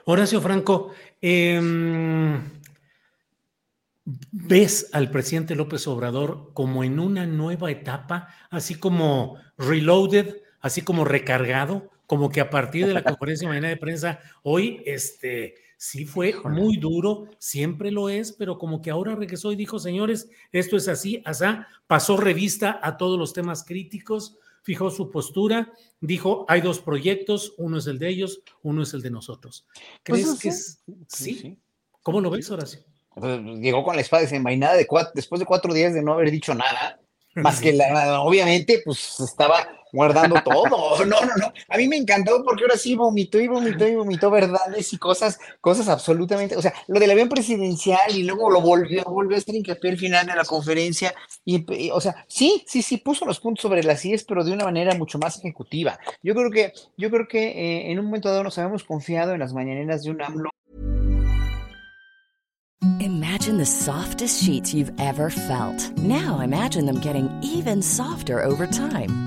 Horacio 0.10 0.40
Franco, 0.40 0.92
eh, 1.22 1.60
ves 4.32 4.90
al 4.94 5.12
presidente 5.12 5.54
López 5.54 5.86
Obrador 5.86 6.52
como 6.54 6.86
en 6.86 6.98
una 6.98 7.26
nueva 7.26 7.72
etapa, 7.72 8.30
así 8.50 8.76
como 8.76 9.36
reloaded, 9.58 10.38
así 10.62 10.82
como 10.82 11.04
recargado, 11.04 11.92
como 12.06 12.30
que 12.30 12.40
a 12.40 12.50
partir 12.50 12.88
de 12.88 12.94
la 12.94 13.04
conferencia 13.04 13.50
de 13.50 13.50
mañana 13.50 13.68
de 13.68 13.76
prensa 13.76 14.22
hoy, 14.44 14.82
este, 14.86 15.56
sí 15.76 16.06
fue 16.06 16.34
muy 16.46 16.78
duro, 16.78 17.28
siempre 17.38 17.92
lo 17.92 18.08
es, 18.08 18.32
pero 18.32 18.58
como 18.58 18.82
que 18.82 18.92
ahora 18.92 19.14
regresó 19.14 19.52
y 19.52 19.58
dijo, 19.58 19.78
señores, 19.78 20.30
esto 20.54 20.78
es 20.78 20.88
así, 20.88 21.22
asá, 21.26 21.68
pasó 21.86 22.16
revista 22.16 22.80
a 22.82 22.96
todos 22.96 23.20
los 23.20 23.34
temas 23.34 23.66
críticos, 23.66 24.38
fijó 24.68 24.90
su 24.90 25.10
postura, 25.10 25.72
dijo, 26.02 26.46
hay 26.50 26.60
dos 26.60 26.82
proyectos, 26.82 27.54
uno 27.58 27.78
es 27.78 27.88
el 27.88 28.00
de 28.00 28.10
ellos, 28.10 28.42
uno 28.64 28.84
es 28.84 28.94
el 28.94 29.02
de 29.02 29.10
nosotros. 29.10 29.66
Pues 30.04 30.26
¿Crees 30.26 30.40
que 30.42 30.50
es, 30.50 30.84
sí? 31.08 31.58
¿Cómo 32.02 32.20
lo 32.20 32.30
ves, 32.30 32.52
Horacio? 32.52 32.82
llegó 33.16 33.86
con 33.86 33.96
la 33.96 34.02
espada 34.02 34.24
desenvainada 34.24 34.76
de 34.76 34.86
después 35.16 35.40
de 35.40 35.46
cuatro 35.46 35.74
días 35.74 35.94
de 35.94 36.04
no 36.04 36.12
haber 36.12 36.32
dicho 36.32 36.54
nada, 36.54 37.00
más 37.36 37.62
que 37.62 37.72
la, 37.72 38.20
obviamente, 38.20 38.82
pues 38.84 39.22
estaba 39.22 39.70
guardando 39.92 40.42
todo. 40.44 40.98
No, 41.08 41.22
no, 41.22 41.36
no. 41.38 41.54
A 41.70 41.78
mí 41.78 41.88
me 41.88 41.96
encantó 41.96 42.44
porque 42.44 42.64
ahora 42.64 42.76
sí 42.76 42.96
vomitó 42.96 43.40
y 43.40 43.48
vomitó 43.48 43.88
y 43.88 43.96
vomitó 43.96 44.30
verdades 44.30 44.92
y 44.92 44.98
cosas, 44.98 45.40
cosas 45.62 45.88
absolutamente. 45.88 46.58
O 46.58 46.62
sea, 46.62 46.74
lo 46.88 47.00
del 47.00 47.12
avión 47.12 47.30
presidencial 47.30 48.14
y 48.14 48.24
luego 48.24 48.50
lo 48.50 48.60
volvió, 48.60 49.04
volvió 49.06 49.36
a 49.36 49.40
estar 49.40 49.56
hincapié 49.56 49.92
al 49.92 49.98
final 49.98 50.26
de 50.26 50.36
la 50.36 50.44
conferencia. 50.44 51.14
Y, 51.46 51.90
o 51.92 52.02
sea, 52.02 52.26
sí, 52.28 52.64
sí, 52.68 52.82
sí, 52.82 52.98
puso 52.98 53.26
los 53.26 53.40
puntos 53.40 53.62
sobre 53.62 53.84
las 53.84 54.04
IES, 54.04 54.26
pero 54.26 54.44
de 54.44 54.52
una 54.52 54.66
manera 54.66 54.96
mucho 54.96 55.18
más 55.18 55.38
ejecutiva. 55.40 55.98
Yo 56.22 56.36
creo 56.36 56.52
que, 56.52 56.74
yo 56.98 57.10
creo 57.10 57.28
que 57.28 57.48
eh, 57.48 57.92
en 57.92 58.00
un 58.00 58.06
momento 58.06 58.30
dado 58.30 58.44
nos 58.44 58.58
habíamos 58.58 58.84
confiado 58.84 59.34
en 59.34 59.40
las 59.40 59.54
mañaneras 59.54 60.04
de 60.04 60.12
un 60.12 60.22
AMLO 60.22 60.50
Imagine 63.00 63.58
the 63.58 63.66
softest 63.66 64.44
sheets 64.44 64.74
you've 64.74 64.92
ever 65.00 65.30
felt. 65.30 65.98
Now 65.98 66.40
imagine 66.42 66.86
them 66.86 67.00
getting 67.00 67.30
even 67.42 67.82
softer 67.82 68.44
over 68.44 68.68
time. 68.68 69.27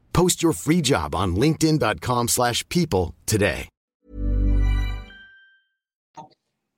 Post 0.13 0.41
your 0.41 0.53
free 0.53 0.81
job 0.81 1.13
on 1.13 1.35
linkedin.com/people 1.35 3.13
today. 3.25 3.67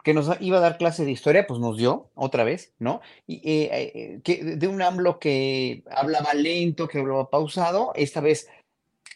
Que 0.03 0.13
nos 0.13 0.29
iba 0.41 0.57
a 0.57 0.59
dar 0.59 0.77
clase 0.77 1.05
de 1.05 1.11
historia, 1.11 1.47
pues 1.47 1.61
nos 1.61 1.77
dio 1.77 2.11
otra 2.13 2.43
vez, 2.43 2.73
¿no? 2.77 2.99
Y 3.25 3.35
eh, 3.49 3.69
eh, 3.71 4.21
que 4.21 4.43
de 4.43 4.67
un 4.67 4.81
AMLO 4.81 5.17
que 5.17 5.83
hablaba 5.89 6.33
lento, 6.33 6.89
que 6.89 6.99
hablaba 6.99 7.29
pausado, 7.29 7.93
esta 7.95 8.19
vez 8.19 8.49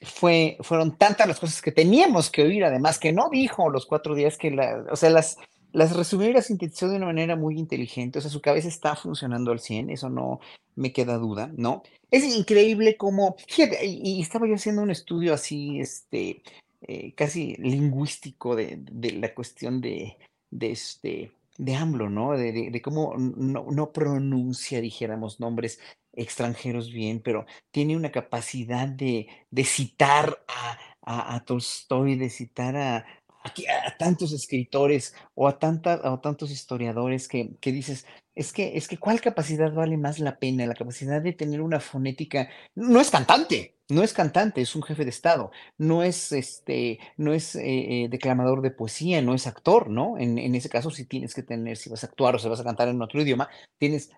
fue, 0.02 0.58
fueron 0.62 0.98
tantas 0.98 1.28
las 1.28 1.40
cosas 1.40 1.62
que 1.62 1.72
teníamos 1.72 2.30
que 2.30 2.44
oír, 2.44 2.64
además 2.64 3.00
que 3.00 3.12
no 3.12 3.30
dijo 3.30 3.70
los 3.70 3.86
cuatro 3.86 4.16
días 4.16 4.38
que 4.38 4.52
la, 4.52 4.86
o 4.90 4.96
sea, 4.96 5.10
las, 5.10 5.38
las 5.74 5.96
resumió 5.96 6.30
y 6.30 6.34
las 6.34 6.48
sintetizó 6.48 6.90
de 6.90 6.98
una 6.98 7.08
manera 7.08 7.36
muy 7.36 7.58
inteligente, 7.58 8.20
o 8.20 8.22
sea, 8.22 8.32
su 8.32 8.42
cabeza 8.42 8.68
está 8.68 8.96
funcionando 8.96 9.52
al 9.52 9.60
100, 9.60 9.90
eso 9.90 10.10
no 10.10 10.40
me 10.76 10.94
queda 10.94 11.18
duda, 11.18 11.52
¿no? 11.56 11.84
Es 12.12 12.24
increíble 12.24 12.98
cómo, 12.98 13.36
y, 13.84 14.22
estaba 14.22 14.48
yo 14.48 14.56
haciendo 14.56 14.82
un 14.82 14.92
estudio 14.92 15.34
así, 15.34 15.80
este, 15.80 16.42
eh, 16.82 17.14
casi 17.16 17.56
lingüístico 17.58 18.56
de, 18.56 18.80
la 19.20 19.34
cuestión 19.34 19.82
de, 19.82 20.18
de, 20.52 20.72
este, 20.72 21.32
de 21.58 21.76
AMLO, 21.76 22.10
¿no? 22.10 22.32
De, 22.38 22.82
cómo 22.84 23.16
no, 23.18 23.66
no, 23.72 23.92
pronuncia, 23.92 24.80
dijéramos, 24.80 25.40
nombres 25.40 25.80
extranjeros 26.14 26.92
bien, 26.92 27.20
pero 27.20 27.46
tiene 27.72 27.96
una 27.98 28.12
capacidad 28.12 28.88
de, 28.88 29.28
citar 29.66 30.44
a, 30.48 30.78
a, 31.02 31.36
a 31.36 31.44
Tolstoy, 31.44 32.16
de 32.16 32.30
citar 32.30 32.76
a, 32.78 33.06
a, 33.48 33.98
tantos 33.98 34.32
escritores 34.34 35.16
o 35.36 35.48
a, 35.48 35.60
tanta, 35.60 36.02
o 36.12 36.20
tantos 36.20 36.52
historiadores 36.52 37.28
que, 37.28 37.56
que 37.60 37.72
dices, 37.72 38.06
es 38.36 38.54
que, 38.54 38.78
es 38.78 38.88
que 38.88 38.98
¿cuál 38.98 39.22
capacidad 39.22 39.74
vale 39.74 39.98
más 39.98 40.20
la 40.20 40.40
pena? 40.40 40.66
La 40.66 40.76
capacidad 40.76 41.22
de 41.22 41.34
tener 41.34 41.62
una 41.62 41.80
fonética, 41.80 42.50
no 42.76 43.00
es 43.00 43.10
cantante, 43.10 43.77
no 43.90 44.04
es 44.04 44.14
cantante, 44.14 44.62
es 44.62 44.76
un 44.76 44.84
jefe 44.84 45.04
de 45.04 45.10
Estado, 45.10 45.52
no 45.78 46.04
es, 46.04 46.32
este, 46.32 47.00
no 47.16 47.34
es 47.34 47.56
eh, 47.56 48.04
eh, 48.04 48.08
declamador 48.10 48.62
de 48.62 48.72
poesía, 48.72 49.22
no 49.22 49.34
es 49.34 49.48
actor, 49.48 49.90
¿no? 49.90 50.18
En, 50.18 50.38
ese 50.56 50.70
caso, 50.70 50.92
si 50.92 51.06
tienes 51.06 51.34
que 51.34 51.44
tener, 51.44 51.78
si 51.78 51.90
vas 51.90 52.04
a 52.04 52.08
actuar 52.08 52.36
o 52.36 52.40
si 52.40 52.50
vas 52.50 52.60
a 52.60 52.64
cantar 52.64 52.88
en 52.90 53.02
otro 53.02 53.22
idioma, 53.22 53.50
tienes 53.78 54.12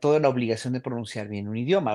toda 0.00 0.18
la 0.18 0.28
obligación 0.28 0.72
de 0.72 0.80
pronunciar 0.80 1.28
bien 1.28 1.48
un 1.48 1.56
idioma. 1.56 1.94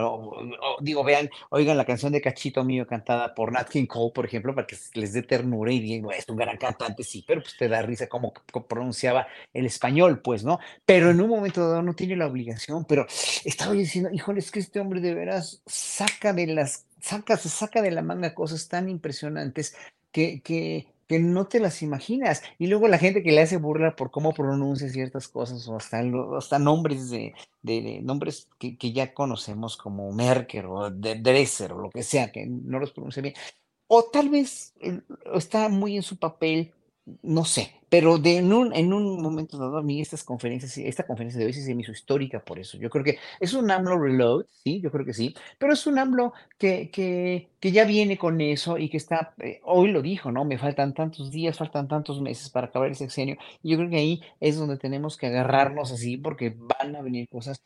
digo, 0.81 1.03
vean, 1.03 1.29
oigan 1.49 1.77
la 1.77 1.85
canción 1.85 2.11
de 2.11 2.21
Cachito 2.21 2.63
Mío 2.63 2.87
cantada 2.87 3.33
por 3.35 3.51
Nat 3.51 3.69
King 3.69 3.87
Cole, 3.87 4.11
por 4.13 4.25
ejemplo, 4.25 4.55
para 4.55 4.67
que 4.67 4.77
les 4.93 5.13
dé 5.13 5.23
ternura 5.23 5.71
y 5.71 5.79
digan, 5.79 6.11
es 6.11 6.27
un 6.29 6.37
gran 6.37 6.57
cantante, 6.57 7.03
sí, 7.03 7.23
pero 7.27 7.41
pues 7.41 7.57
te 7.57 7.67
da 7.67 7.81
risa 7.81 8.07
cómo 8.07 8.33
pronunciaba 8.67 9.27
el 9.53 9.65
español, 9.65 10.21
pues, 10.21 10.43
¿no? 10.43 10.59
Pero 10.85 11.11
en 11.11 11.19
un 11.19 11.29
momento 11.29 11.67
dado 11.67 11.81
no 11.81 11.93
tiene 11.93 12.15
la 12.15 12.27
obligación, 12.27 12.85
pero 12.85 13.05
estaba 13.43 13.73
diciendo, 13.73 14.09
híjole, 14.13 14.39
es 14.39 14.51
que 14.51 14.59
este 14.59 14.79
hombre 14.79 15.01
de 15.01 15.13
veras 15.13 15.61
saca 15.65 16.33
de 16.33 16.47
las 16.47 16.76
saca, 16.99 17.37
se 17.37 17.49
saca 17.49 17.81
de 17.81 17.91
la 17.91 18.01
manga 18.01 18.33
cosas 18.33 18.67
tan 18.67 18.89
impresionantes 18.89 19.75
que, 20.11 20.41
que, 20.41 20.87
que 21.07 21.19
no 21.19 21.47
te 21.47 21.59
las 21.59 21.81
imaginas. 21.81 22.43
Y 22.59 22.67
luego 22.67 22.87
la 22.87 22.97
gente 22.97 23.23
que 23.23 23.31
le 23.31 23.41
hace 23.41 23.57
burla 23.57 23.95
por 23.95 24.11
cómo 24.11 24.33
pronuncia 24.33 24.89
ciertas 24.89 25.27
cosas 25.27 25.67
o 25.67 25.77
hasta, 25.77 26.01
hasta 26.37 26.59
nombres 26.59 27.09
de, 27.09 27.33
de, 27.61 28.01
nombres 28.01 28.49
que, 28.59 28.77
que, 28.77 28.91
ya 28.91 29.13
conocemos 29.13 29.77
como 29.77 30.11
Merkel 30.11 30.65
o 30.65 30.89
de 30.89 31.15
Dresser 31.15 31.73
o 31.73 31.81
lo 31.81 31.89
que 31.89 32.03
sea, 32.03 32.31
que 32.31 32.45
no 32.45 32.79
los 32.79 32.91
pronuncia 32.91 33.21
bien. 33.21 33.35
O 33.87 34.03
tal 34.03 34.29
vez 34.29 34.73
eh, 34.81 35.01
está 35.33 35.69
muy 35.69 35.95
en 35.95 36.03
su 36.03 36.17
papel 36.17 36.73
no 37.21 37.45
sé, 37.45 37.71
pero 37.89 38.17
de 38.17 38.37
en, 38.37 38.51
un, 38.51 38.75
en 38.75 38.91
un 38.91 39.21
momento 39.21 39.57
dado 39.57 39.77
a 39.77 39.81
mí 39.81 40.01
estas 40.01 40.23
conferencias, 40.23 40.77
esta 40.77 41.07
conferencia 41.07 41.39
de 41.39 41.45
hoy 41.45 41.53
se 41.53 41.73
me 41.73 41.81
hizo 41.81 41.91
histórica 41.91 42.43
por 42.43 42.59
eso. 42.59 42.77
Yo 42.77 42.89
creo 42.89 43.03
que 43.03 43.17
es 43.39 43.53
un 43.53 43.71
AMLO 43.71 43.97
reload, 43.97 44.45
sí, 44.63 44.81
yo 44.81 44.91
creo 44.91 45.05
que 45.05 45.13
sí, 45.13 45.33
pero 45.57 45.73
es 45.73 45.87
un 45.87 45.97
AMLO 45.97 46.33
que, 46.57 46.89
que, 46.91 47.49
que 47.59 47.71
ya 47.71 47.85
viene 47.85 48.17
con 48.17 48.41
eso 48.41 48.77
y 48.77 48.89
que 48.89 48.97
está, 48.97 49.33
eh, 49.39 49.61
hoy 49.63 49.91
lo 49.91 50.01
dijo, 50.01 50.31
¿no? 50.31 50.43
Me 50.43 50.57
faltan 50.57 50.93
tantos 50.93 51.31
días, 51.31 51.57
faltan 51.57 51.87
tantos 51.87 52.21
meses 52.21 52.49
para 52.49 52.67
acabar 52.67 52.89
el 52.89 52.95
sexenio. 52.95 53.37
Y 53.63 53.71
yo 53.71 53.77
creo 53.77 53.89
que 53.89 53.97
ahí 53.97 54.21
es 54.39 54.57
donde 54.57 54.77
tenemos 54.77 55.17
que 55.17 55.27
agarrarnos 55.27 55.91
así 55.91 56.17
porque 56.17 56.55
van 56.57 56.95
a 56.95 57.01
venir 57.01 57.29
cosas 57.29 57.61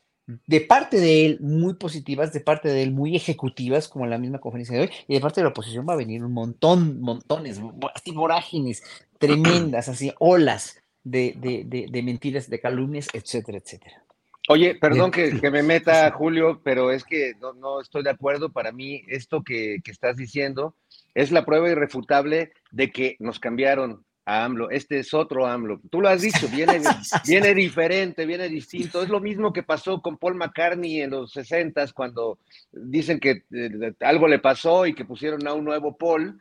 de 0.48 0.62
parte 0.62 1.00
de 1.00 1.26
él 1.26 1.40
muy 1.42 1.74
positivas, 1.76 2.32
de 2.32 2.42
parte 2.42 2.70
de 2.70 2.84
él 2.84 2.92
muy 2.92 3.16
ejecutivas, 3.16 3.88
como 3.88 4.06
la 4.06 4.18
misma 4.18 4.40
conferencia 4.40 4.76
de 4.78 4.84
hoy, 4.84 4.90
y 5.08 5.16
de 5.16 5.20
parte 5.20 5.42
de 5.42 5.46
la 5.46 5.50
oposición 5.50 5.86
va 5.88 5.94
a 5.94 5.98
venir 5.98 6.24
un 6.24 6.34
montón, 6.34 7.02
montones, 7.02 7.60
así 7.94 8.12
vorágines, 8.12 8.84
tremendas, 9.22 9.88
así 9.88 10.12
olas 10.20 10.82
de, 11.04 11.34
de, 11.38 11.88
de, 11.90 12.04
mentiras, 12.04 12.50
de 12.50 12.60
calumnias, 12.60 13.08
etcétera, 13.14 13.60
etcétera. 13.60 14.04
Oye, 14.50 14.76
perdón 14.76 15.12
que, 15.12 15.40
que, 15.40 15.52
me 15.52 15.64
meta, 15.64 16.12
Julio, 16.12 16.60
pero 16.64 16.92
es 16.92 17.06
que 17.06 17.34
no, 17.40 17.54
no 17.54 17.80
estoy 17.80 18.04
de 18.04 18.10
acuerdo. 18.10 18.52
Para 18.52 18.72
mí, 18.72 19.04
esto 19.08 19.44
que, 19.44 19.78
que 19.84 19.92
estás 19.92 20.18
diciendo 20.18 20.76
es 21.14 21.32
la 21.32 21.46
prueba 21.46 21.70
irrefutable 21.70 22.52
de 22.72 22.92
que 22.92 23.16
nos 23.20 23.40
cambiaron 23.40 24.04
a 24.26 24.46
AMLO. 24.46 24.70
Este 24.70 25.00
es 25.00 25.14
otro 25.14 25.46
AMLO. 25.46 25.80
Tú 25.90 26.02
lo 26.02 26.10
has 26.10 26.22
dicho, 26.22 26.48
viene, 26.48 26.82
viene 27.28 27.54
diferente, 27.54 28.26
viene 28.26 28.50
distinto. 28.50 29.02
Es 29.02 29.10
lo 29.10 29.20
mismo 29.20 29.54
que 29.54 29.64
pasó 29.64 30.02
con 30.02 30.18
Paul 30.18 30.36
McCartney 30.36 31.02
en 31.02 31.12
los 31.12 31.32
60 31.32 31.86
cuando 31.94 32.40
dicen 32.72 33.20
que 33.20 33.44
eh, 33.52 33.94
algo 34.02 34.28
le 34.28 34.40
pasó 34.40 34.86
y 34.86 34.94
que 34.94 35.06
pusieron 35.06 35.48
a 35.48 35.54
un 35.54 35.66
nuevo 35.66 35.96
Paul. 35.98 36.40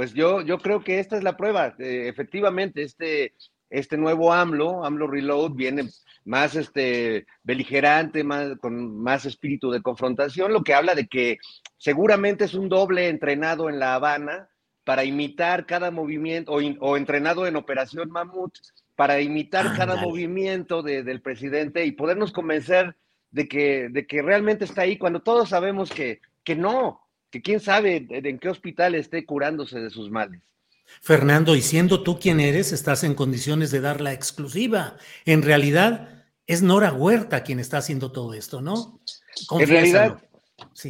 Pues 0.00 0.14
yo, 0.14 0.40
yo 0.40 0.56
creo 0.56 0.82
que 0.82 0.98
esta 0.98 1.18
es 1.18 1.22
la 1.22 1.36
prueba. 1.36 1.74
Eh, 1.78 2.08
efectivamente, 2.08 2.82
este, 2.82 3.34
este 3.68 3.98
nuevo 3.98 4.32
AMLO, 4.32 4.82
AMLO 4.82 5.06
Reload, 5.06 5.52
viene 5.52 5.90
más 6.24 6.56
este, 6.56 7.26
beligerante, 7.42 8.24
más, 8.24 8.56
con 8.62 8.96
más 8.96 9.26
espíritu 9.26 9.70
de 9.70 9.82
confrontación, 9.82 10.54
lo 10.54 10.62
que 10.62 10.72
habla 10.72 10.94
de 10.94 11.06
que 11.06 11.36
seguramente 11.76 12.46
es 12.46 12.54
un 12.54 12.70
doble 12.70 13.10
entrenado 13.10 13.68
en 13.68 13.78
La 13.78 13.92
Habana 13.92 14.48
para 14.84 15.04
imitar 15.04 15.66
cada 15.66 15.90
movimiento, 15.90 16.52
o, 16.52 16.96
entrenado 16.96 17.46
en 17.46 17.56
Operación 17.56 18.10
Mamut, 18.10 18.54
para 18.96 19.20
imitar 19.20 19.76
cada 19.76 19.96
movimiento 19.96 20.82
del 20.82 21.20
presidente 21.20 21.84
y 21.84 21.92
podernos 21.92 22.32
convencer 22.32 22.96
de 23.32 23.46
que, 23.46 23.90
de 23.90 24.06
que 24.06 24.22
realmente 24.22 24.64
está 24.64 24.80
ahí, 24.80 24.96
cuando 24.96 25.20
todos 25.20 25.50
sabemos 25.50 25.90
que, 25.90 26.22
que 26.42 26.56
no, 26.56 27.02
que 27.30 27.42
quién 27.42 27.60
sabe 27.60 28.06
en 28.10 28.38
qué 28.38 28.48
hospital 28.48 28.94
esté 28.94 29.24
curándose 29.24 29.80
de 29.80 29.90
sus 29.90 30.10
males. 30.10 30.42
Fernando, 31.00 31.54
y 31.54 31.62
siendo 31.62 32.02
tú 32.02 32.18
quien 32.18 32.40
eres, 32.40 32.72
estás 32.72 33.04
en 33.04 33.14
condiciones 33.14 33.70
de 33.70 33.80
dar 33.80 34.00
la 34.00 34.12
exclusiva. 34.12 34.96
En 35.24 35.42
realidad, 35.42 36.24
es 36.46 36.62
Nora 36.62 36.92
Huerta 36.92 37.44
quien 37.44 37.60
está 37.60 37.78
haciendo 37.78 38.10
todo 38.10 38.34
esto, 38.34 38.60
¿no? 38.60 39.00
En 39.50 39.68
realidad, 39.68 40.20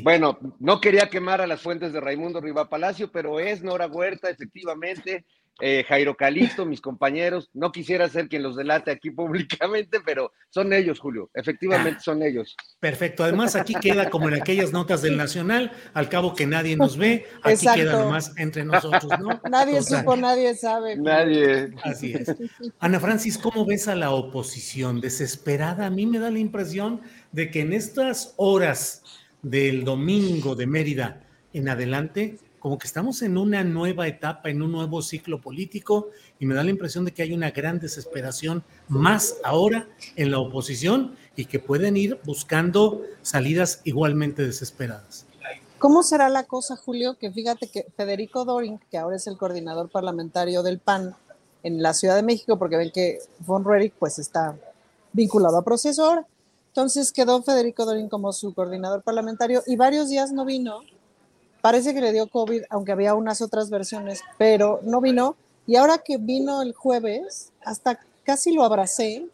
bueno, 0.02 0.38
no 0.58 0.80
quería 0.80 1.10
quemar 1.10 1.40
a 1.40 1.46
las 1.46 1.60
fuentes 1.60 1.92
de 1.92 2.00
Raimundo 2.00 2.40
Riva 2.40 2.68
Palacio, 2.68 3.12
pero 3.12 3.38
es 3.38 3.62
Nora 3.62 3.86
Huerta, 3.86 4.30
efectivamente. 4.30 5.26
Eh, 5.60 5.84
Jairo 5.86 6.16
Calixto, 6.16 6.64
mis 6.64 6.80
compañeros, 6.80 7.50
no 7.52 7.70
quisiera 7.72 8.08
ser 8.08 8.28
quien 8.28 8.42
los 8.42 8.56
delate 8.56 8.90
aquí 8.90 9.10
públicamente, 9.10 10.00
pero 10.04 10.32
son 10.48 10.72
ellos, 10.72 10.98
Julio, 10.98 11.30
efectivamente 11.34 12.00
son 12.00 12.22
ellos. 12.22 12.56
Perfecto, 12.80 13.24
además 13.24 13.56
aquí 13.56 13.74
queda 13.74 14.10
como 14.10 14.28
en 14.28 14.34
aquellas 14.34 14.72
notas 14.72 15.02
del 15.02 15.16
Nacional, 15.16 15.72
al 15.94 16.08
cabo 16.08 16.34
que 16.34 16.46
nadie 16.46 16.76
nos 16.76 16.96
ve, 16.96 17.26
aquí 17.42 17.66
queda 17.74 17.92
nomás 18.04 18.36
entre 18.36 18.64
nosotros, 18.64 19.10
¿no? 19.20 19.40
Nadie 19.50 19.82
supo, 19.82 20.16
nadie 20.16 20.54
sabe. 20.54 20.96
Nadie. 20.96 21.70
Así 21.82 22.12
es. 22.12 22.34
Ana 22.78 23.00
Francis, 23.00 23.38
¿cómo 23.38 23.64
ves 23.64 23.88
a 23.88 23.94
la 23.94 24.10
oposición? 24.10 25.00
Desesperada, 25.00 25.86
a 25.86 25.90
mí 25.90 26.06
me 26.06 26.18
da 26.18 26.30
la 26.30 26.38
impresión 26.38 27.00
de 27.32 27.50
que 27.50 27.60
en 27.60 27.72
estas 27.72 28.34
horas 28.36 29.02
del 29.42 29.84
domingo 29.84 30.54
de 30.54 30.66
Mérida 30.66 31.20
en 31.52 31.68
adelante, 31.68 32.38
como 32.60 32.78
que 32.78 32.86
estamos 32.86 33.22
en 33.22 33.36
una 33.38 33.64
nueva 33.64 34.06
etapa, 34.06 34.50
en 34.50 34.62
un 34.62 34.70
nuevo 34.70 35.02
ciclo 35.02 35.40
político, 35.40 36.10
y 36.38 36.46
me 36.46 36.54
da 36.54 36.62
la 36.62 36.70
impresión 36.70 37.04
de 37.04 37.12
que 37.12 37.22
hay 37.22 37.32
una 37.32 37.50
gran 37.50 37.80
desesperación 37.80 38.62
más 38.88 39.38
ahora 39.42 39.88
en 40.14 40.30
la 40.30 40.38
oposición 40.38 41.16
y 41.34 41.46
que 41.46 41.58
pueden 41.58 41.96
ir 41.96 42.20
buscando 42.22 43.02
salidas 43.22 43.80
igualmente 43.84 44.42
desesperadas. 44.42 45.26
¿Cómo 45.78 46.02
será 46.02 46.28
la 46.28 46.44
cosa, 46.44 46.76
Julio? 46.76 47.16
Que 47.18 47.32
fíjate 47.32 47.68
que 47.68 47.86
Federico 47.96 48.44
Dorin, 48.44 48.78
que 48.90 48.98
ahora 48.98 49.16
es 49.16 49.26
el 49.26 49.38
coordinador 49.38 49.88
parlamentario 49.88 50.62
del 50.62 50.78
PAN 50.78 51.16
en 51.62 51.82
la 51.82 51.94
Ciudad 51.94 52.16
de 52.16 52.22
México, 52.22 52.58
porque 52.58 52.76
ven 52.76 52.90
que 52.92 53.18
Von 53.38 53.64
Rerich 53.64 53.94
pues 53.98 54.18
está 54.18 54.58
vinculado 55.14 55.56
a 55.56 55.64
proceso 55.64 56.04
ahora, 56.04 56.26
entonces 56.68 57.12
quedó 57.12 57.42
Federico 57.42 57.86
Dorín 57.86 58.10
como 58.10 58.32
su 58.34 58.52
coordinador 58.54 59.02
parlamentario 59.02 59.62
y 59.66 59.76
varios 59.76 60.10
días 60.10 60.32
no 60.32 60.44
vino. 60.44 60.80
Parece 61.60 61.94
que 61.94 62.00
le 62.00 62.12
dio 62.12 62.28
COVID, 62.28 62.62
aunque 62.70 62.92
había 62.92 63.14
unas 63.14 63.42
otras 63.42 63.70
versiones, 63.70 64.22
pero 64.38 64.80
no 64.82 65.00
vino. 65.00 65.36
Y 65.66 65.76
ahora 65.76 65.98
que 65.98 66.16
vino 66.16 66.62
el 66.62 66.74
jueves, 66.74 67.52
hasta 67.64 68.00
casi 68.24 68.52
lo 68.52 68.64
abracé 68.64 69.26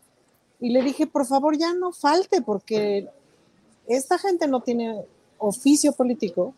y 0.60 0.70
le 0.70 0.82
dije, 0.82 1.06
por 1.06 1.26
favor, 1.26 1.56
ya 1.56 1.72
no 1.74 1.92
falte, 1.92 2.42
porque 2.42 3.08
esta 3.86 4.18
gente 4.18 4.46
no 4.48 4.60
tiene 4.60 5.04
oficio 5.38 5.92
político. 5.92 6.54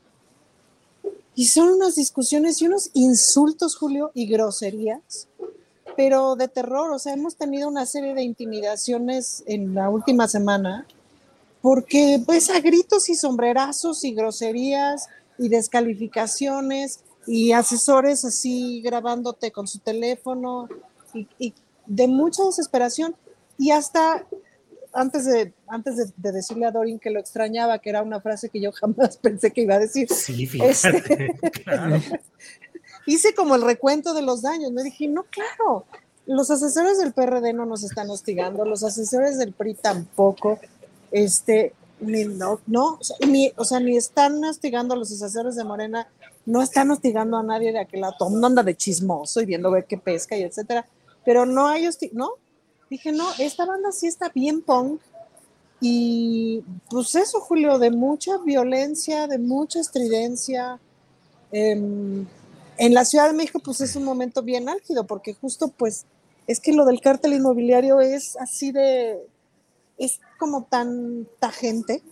Y 1.34 1.46
son 1.46 1.68
unas 1.68 1.94
discusiones 1.94 2.60
y 2.60 2.66
unos 2.66 2.90
insultos, 2.94 3.76
Julio, 3.76 4.10
y 4.14 4.26
groserías 4.26 5.28
pero 5.98 6.36
de 6.36 6.46
terror, 6.46 6.92
o 6.92 6.98
sea, 7.00 7.12
hemos 7.12 7.34
tenido 7.34 7.66
una 7.66 7.84
serie 7.84 8.14
de 8.14 8.22
intimidaciones 8.22 9.42
en 9.46 9.74
la 9.74 9.90
última 9.90 10.28
semana, 10.28 10.86
porque 11.60 12.22
pues 12.24 12.50
a 12.50 12.60
gritos 12.60 13.08
y 13.08 13.16
sombrerazos 13.16 14.04
y 14.04 14.12
groserías 14.12 15.08
y 15.38 15.48
descalificaciones 15.48 17.00
y 17.26 17.52
asesores 17.52 18.24
así 18.24 18.82
grabándote 18.82 19.50
con 19.50 19.66
su 19.66 19.78
teléfono 19.78 20.68
y, 21.14 21.54
de 21.86 22.06
mucha 22.06 22.44
desesperación 22.44 23.16
y 23.56 23.70
hasta 23.70 24.26
antes 24.92 25.26
de, 25.26 25.52
antes 25.68 25.96
de, 25.96 26.32
decirle 26.32 26.66
a 26.66 26.70
Dorin 26.70 26.98
que 26.98 27.10
lo 27.10 27.20
extrañaba, 27.20 27.78
que 27.78 27.90
era 27.90 28.02
una 28.02 28.20
frase 28.20 28.48
que 28.48 28.60
yo 28.60 28.72
jamás 28.72 29.16
pensé 29.22 29.52
que 29.52 29.62
iba 29.62 29.74
a 29.74 29.78
decir. 29.78 30.08
Sí, 30.10 30.46
fíjate, 30.46 30.70
este, 30.70 31.50
claro 31.64 32.00
hice 33.08 33.34
como 33.34 33.54
el 33.54 33.62
recuento 33.62 34.14
de 34.14 34.22
los 34.22 34.42
daños. 34.42 34.70
Me 34.72 34.84
dije, 34.84 35.08
no, 35.08 35.24
claro, 35.24 35.84
los 36.26 36.50
asesores 36.50 36.98
del 36.98 37.12
PRD 37.12 37.52
no 37.54 37.64
nos 37.64 37.82
están 37.82 38.10
hostigando, 38.10 38.64
los 38.64 38.84
asesores 38.84 39.38
del 39.38 39.52
PRI 39.52 39.74
tampoco, 39.74 40.58
este, 41.10 41.72
ni, 42.00 42.24
no, 42.24 42.60
no, 42.66 42.98
ni, 43.26 43.52
o 43.56 43.64
sea, 43.64 43.80
ni 43.80 43.96
están 43.96 44.42
hostigando 44.44 44.94
a 44.94 44.96
los 44.96 45.10
asesores 45.10 45.56
de 45.56 45.64
Morena, 45.64 46.08
no 46.46 46.62
están 46.62 46.90
hostigando 46.90 47.36
a 47.36 47.42
nadie 47.42 47.72
de 47.72 47.80
aquel 47.80 48.02
lado, 48.02 48.14
todo 48.18 48.30
mundo 48.30 48.62
de 48.62 48.76
chismoso 48.76 49.40
y 49.40 49.46
viendo 49.46 49.70
ver 49.70 49.84
qué 49.84 49.98
pesca 49.98 50.36
y 50.36 50.42
etcétera, 50.42 50.86
pero 51.24 51.44
no 51.44 51.66
hay 51.66 51.86
hostig 51.86 52.12
no, 52.12 52.30
dije, 52.88 53.12
no, 53.12 53.26
esta 53.38 53.66
banda 53.66 53.92
sí 53.92 54.06
está 54.06 54.30
bien 54.30 54.62
punk, 54.62 55.00
y 55.80 56.64
pues 56.90 57.14
eso, 57.14 57.40
Julio, 57.40 57.78
de 57.78 57.90
mucha 57.90 58.38
violencia, 58.38 59.28
de 59.28 59.38
mucha 59.38 59.80
estridencia, 59.80 60.80
eh, 61.52 62.24
en 62.78 62.94
la 62.94 63.04
Ciudad 63.04 63.28
de 63.28 63.34
México, 63.34 63.60
pues 63.64 63.80
es 63.80 63.96
un 63.96 64.04
momento 64.04 64.42
bien 64.42 64.68
álgido, 64.68 65.04
porque 65.04 65.34
justo, 65.34 65.68
pues, 65.68 66.06
es 66.46 66.60
que 66.60 66.72
lo 66.72 66.84
del 66.84 67.00
cártel 67.00 67.34
inmobiliario 67.34 68.00
es 68.00 68.36
así 68.36 68.72
de, 68.72 69.18
es 69.98 70.20
como 70.38 70.64
tanta 70.64 71.50
gente, 71.50 72.02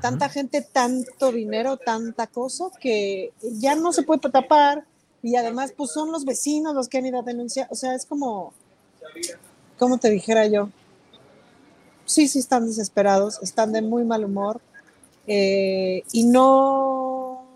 tanta 0.00 0.28
gente, 0.28 0.62
tanto 0.62 1.32
dinero, 1.32 1.76
tanta 1.76 2.26
cosa, 2.26 2.66
que 2.80 3.32
ya 3.42 3.74
no 3.74 3.92
se 3.92 4.02
puede 4.02 4.20
tapar, 4.30 4.84
y 5.22 5.36
además, 5.36 5.72
pues 5.76 5.90
son 5.90 6.12
los 6.12 6.24
vecinos 6.24 6.74
los 6.74 6.88
que 6.88 6.98
han 6.98 7.06
ido 7.06 7.20
a 7.20 7.22
denunciar, 7.22 7.66
o 7.70 7.74
sea, 7.74 7.94
es 7.94 8.06
como, 8.06 8.52
como 9.78 9.98
te 9.98 10.10
dijera 10.10 10.46
yo, 10.46 10.70
sí, 12.04 12.28
sí 12.28 12.38
están 12.38 12.66
desesperados, 12.66 13.38
están 13.42 13.72
de 13.72 13.82
muy 13.82 14.04
mal 14.04 14.24
humor, 14.24 14.60
eh, 15.26 16.02
y 16.12 16.24
no 16.24 17.48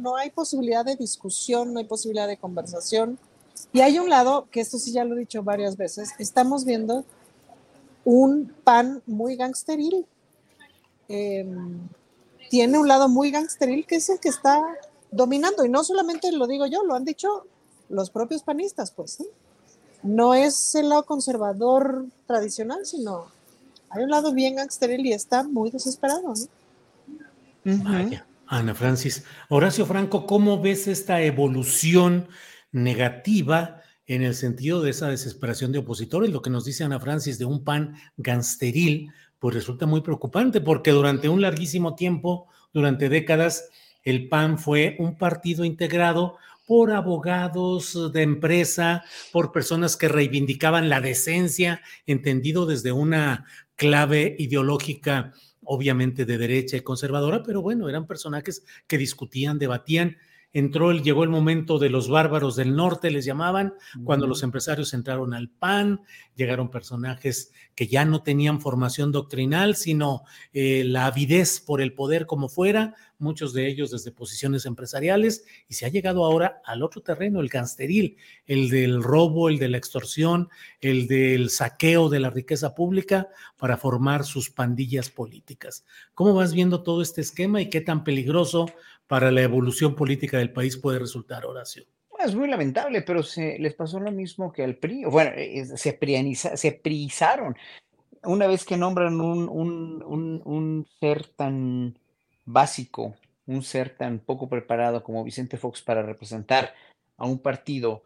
no 0.00 0.16
hay 0.16 0.30
posibilidad 0.30 0.84
de 0.84 0.96
discusión, 0.96 1.72
no 1.72 1.78
hay 1.78 1.84
posibilidad 1.84 2.26
de 2.26 2.38
conversación. 2.38 3.18
Y 3.72 3.80
hay 3.80 3.98
un 3.98 4.08
lado, 4.08 4.48
que 4.50 4.60
esto 4.60 4.78
sí 4.78 4.92
ya 4.92 5.04
lo 5.04 5.14
he 5.14 5.20
dicho 5.20 5.42
varias 5.42 5.76
veces, 5.76 6.10
estamos 6.18 6.64
viendo 6.64 7.04
un 8.04 8.52
pan 8.64 9.02
muy 9.06 9.36
gangsteril. 9.36 10.06
Em, 11.08 11.80
tiene 12.48 12.78
un 12.78 12.88
lado 12.88 13.08
muy 13.08 13.30
gangsteril 13.30 13.86
que 13.86 13.96
es 13.96 14.08
el 14.08 14.20
que 14.20 14.28
está 14.28 14.62
dominando. 15.10 15.64
Y 15.64 15.68
no 15.68 15.84
solamente 15.84 16.32
lo 16.32 16.46
digo 16.46 16.66
yo, 16.66 16.84
lo 16.84 16.94
han 16.94 17.04
dicho 17.04 17.46
los 17.88 18.10
propios 18.10 18.42
panistas, 18.42 18.90
pues. 18.90 19.18
No 20.02 20.34
es 20.34 20.74
el 20.74 20.88
lado 20.88 21.04
conservador 21.04 22.06
tradicional, 22.26 22.86
sino 22.86 23.26
hay 23.90 24.04
un 24.04 24.10
lado 24.10 24.32
bien 24.32 24.56
gangsteril 24.56 25.04
y 25.04 25.12
está 25.12 25.42
muy 25.42 25.70
desesperado. 25.70 26.32
Vaya, 27.64 28.26
Ana 28.46 28.74
Francis. 28.74 29.24
Horacio 29.48 29.84
Franco, 29.84 30.26
¿cómo 30.26 30.60
ves 30.60 30.88
esta 30.88 31.20
evolución 31.20 32.28
negativa 32.72 33.82
en 34.14 34.22
el 34.22 34.34
sentido 34.34 34.82
de 34.82 34.90
esa 34.90 35.08
desesperación 35.08 35.70
de 35.70 35.78
opositores? 35.78 36.30
Lo 36.30 36.42
que 36.42 36.50
nos 36.50 36.64
dice 36.64 36.82
Ana 36.82 36.98
Francis 36.98 37.38
de 37.38 37.44
un 37.44 37.62
pan 37.62 37.94
gangsteril, 38.16 39.12
pues 39.38 39.54
resulta 39.54 39.86
muy 39.86 40.00
preocupante 40.00 40.60
porque 40.60 40.90
durante 40.90 41.28
un 41.28 41.40
larguísimo 41.40 41.94
tiempo, 41.94 42.48
durante 42.72 43.08
décadas, 43.08 43.68
el 44.02 44.28
PAN 44.28 44.58
fue 44.58 44.96
un 44.98 45.16
partido 45.16 45.64
integrado 45.64 46.38
por 46.66 46.90
abogados 46.90 48.12
de 48.12 48.22
empresa, 48.22 49.04
por 49.30 49.52
personas 49.52 49.96
que 49.96 50.08
reivindicaban 50.08 50.88
la 50.88 51.00
decencia, 51.00 51.80
entendido 52.04 52.66
desde 52.66 52.90
una 52.90 53.44
clave 53.76 54.34
ideológica, 54.40 55.34
obviamente 55.62 56.24
de 56.24 56.36
derecha 56.36 56.76
y 56.76 56.80
conservadora, 56.80 57.44
pero 57.44 57.62
bueno, 57.62 57.88
eran 57.88 58.08
personajes 58.08 58.64
que 58.88 58.98
discutían, 58.98 59.60
debatían 59.60 60.16
entró, 60.52 60.90
el, 60.90 61.02
llegó 61.02 61.22
el 61.22 61.30
momento 61.30 61.78
de 61.78 61.90
los 61.90 62.08
bárbaros 62.08 62.56
del 62.56 62.74
norte, 62.74 63.10
les 63.10 63.24
llamaban, 63.24 63.74
cuando 64.04 64.26
los 64.26 64.42
empresarios 64.42 64.94
entraron 64.94 65.32
al 65.34 65.48
PAN, 65.48 66.00
llegaron 66.34 66.70
personajes 66.70 67.52
que 67.74 67.86
ya 67.86 68.04
no 68.04 68.22
tenían 68.22 68.60
formación 68.60 69.12
doctrinal, 69.12 69.76
sino 69.76 70.22
eh, 70.52 70.82
la 70.84 71.06
avidez 71.06 71.60
por 71.60 71.80
el 71.80 71.94
poder 71.94 72.26
como 72.26 72.48
fuera, 72.48 72.94
muchos 73.18 73.52
de 73.52 73.68
ellos 73.68 73.90
desde 73.90 74.10
posiciones 74.10 74.66
empresariales, 74.66 75.44
y 75.68 75.74
se 75.74 75.86
ha 75.86 75.90
llegado 75.90 76.24
ahora 76.24 76.60
al 76.64 76.82
otro 76.82 77.02
terreno, 77.02 77.40
el 77.40 77.48
gangsteril, 77.48 78.16
el 78.46 78.70
del 78.70 79.02
robo, 79.02 79.48
el 79.48 79.58
de 79.58 79.68
la 79.68 79.76
extorsión, 79.76 80.48
el 80.80 81.06
del 81.06 81.50
saqueo 81.50 82.08
de 82.08 82.20
la 82.20 82.30
riqueza 82.30 82.74
pública 82.74 83.28
para 83.56 83.76
formar 83.76 84.24
sus 84.24 84.50
pandillas 84.50 85.10
políticas. 85.10 85.84
¿Cómo 86.14 86.34
vas 86.34 86.52
viendo 86.52 86.82
todo 86.82 87.02
este 87.02 87.20
esquema 87.20 87.60
y 87.60 87.68
qué 87.68 87.80
tan 87.80 88.04
peligroso 88.04 88.66
para 89.10 89.32
la 89.32 89.42
evolución 89.42 89.96
política 89.96 90.38
del 90.38 90.52
país 90.52 90.76
puede 90.76 91.00
resultar, 91.00 91.44
Horacio. 91.44 91.82
Es 92.24 92.32
muy 92.32 92.46
lamentable, 92.46 93.02
pero 93.02 93.24
se 93.24 93.58
les 93.58 93.74
pasó 93.74 93.98
lo 93.98 94.12
mismo 94.12 94.52
que 94.52 94.62
al 94.62 94.76
PRI. 94.76 95.04
Bueno, 95.06 95.32
eh, 95.34 95.64
se, 95.76 95.94
prianiza, 95.94 96.56
se 96.56 96.70
priizaron. 96.70 97.56
Una 98.22 98.46
vez 98.46 98.64
que 98.64 98.76
nombran 98.76 99.20
un, 99.20 99.48
un, 99.48 100.42
un, 100.44 100.86
ser 101.00 101.26
tan 101.26 101.98
básico, 102.44 103.16
un 103.46 103.64
ser 103.64 103.96
tan 103.96 104.20
poco 104.20 104.48
preparado 104.48 105.02
como 105.02 105.24
Vicente 105.24 105.56
Fox 105.56 105.82
para 105.82 106.02
representar 106.02 106.72
a 107.16 107.26
un 107.26 107.40
partido, 107.40 108.04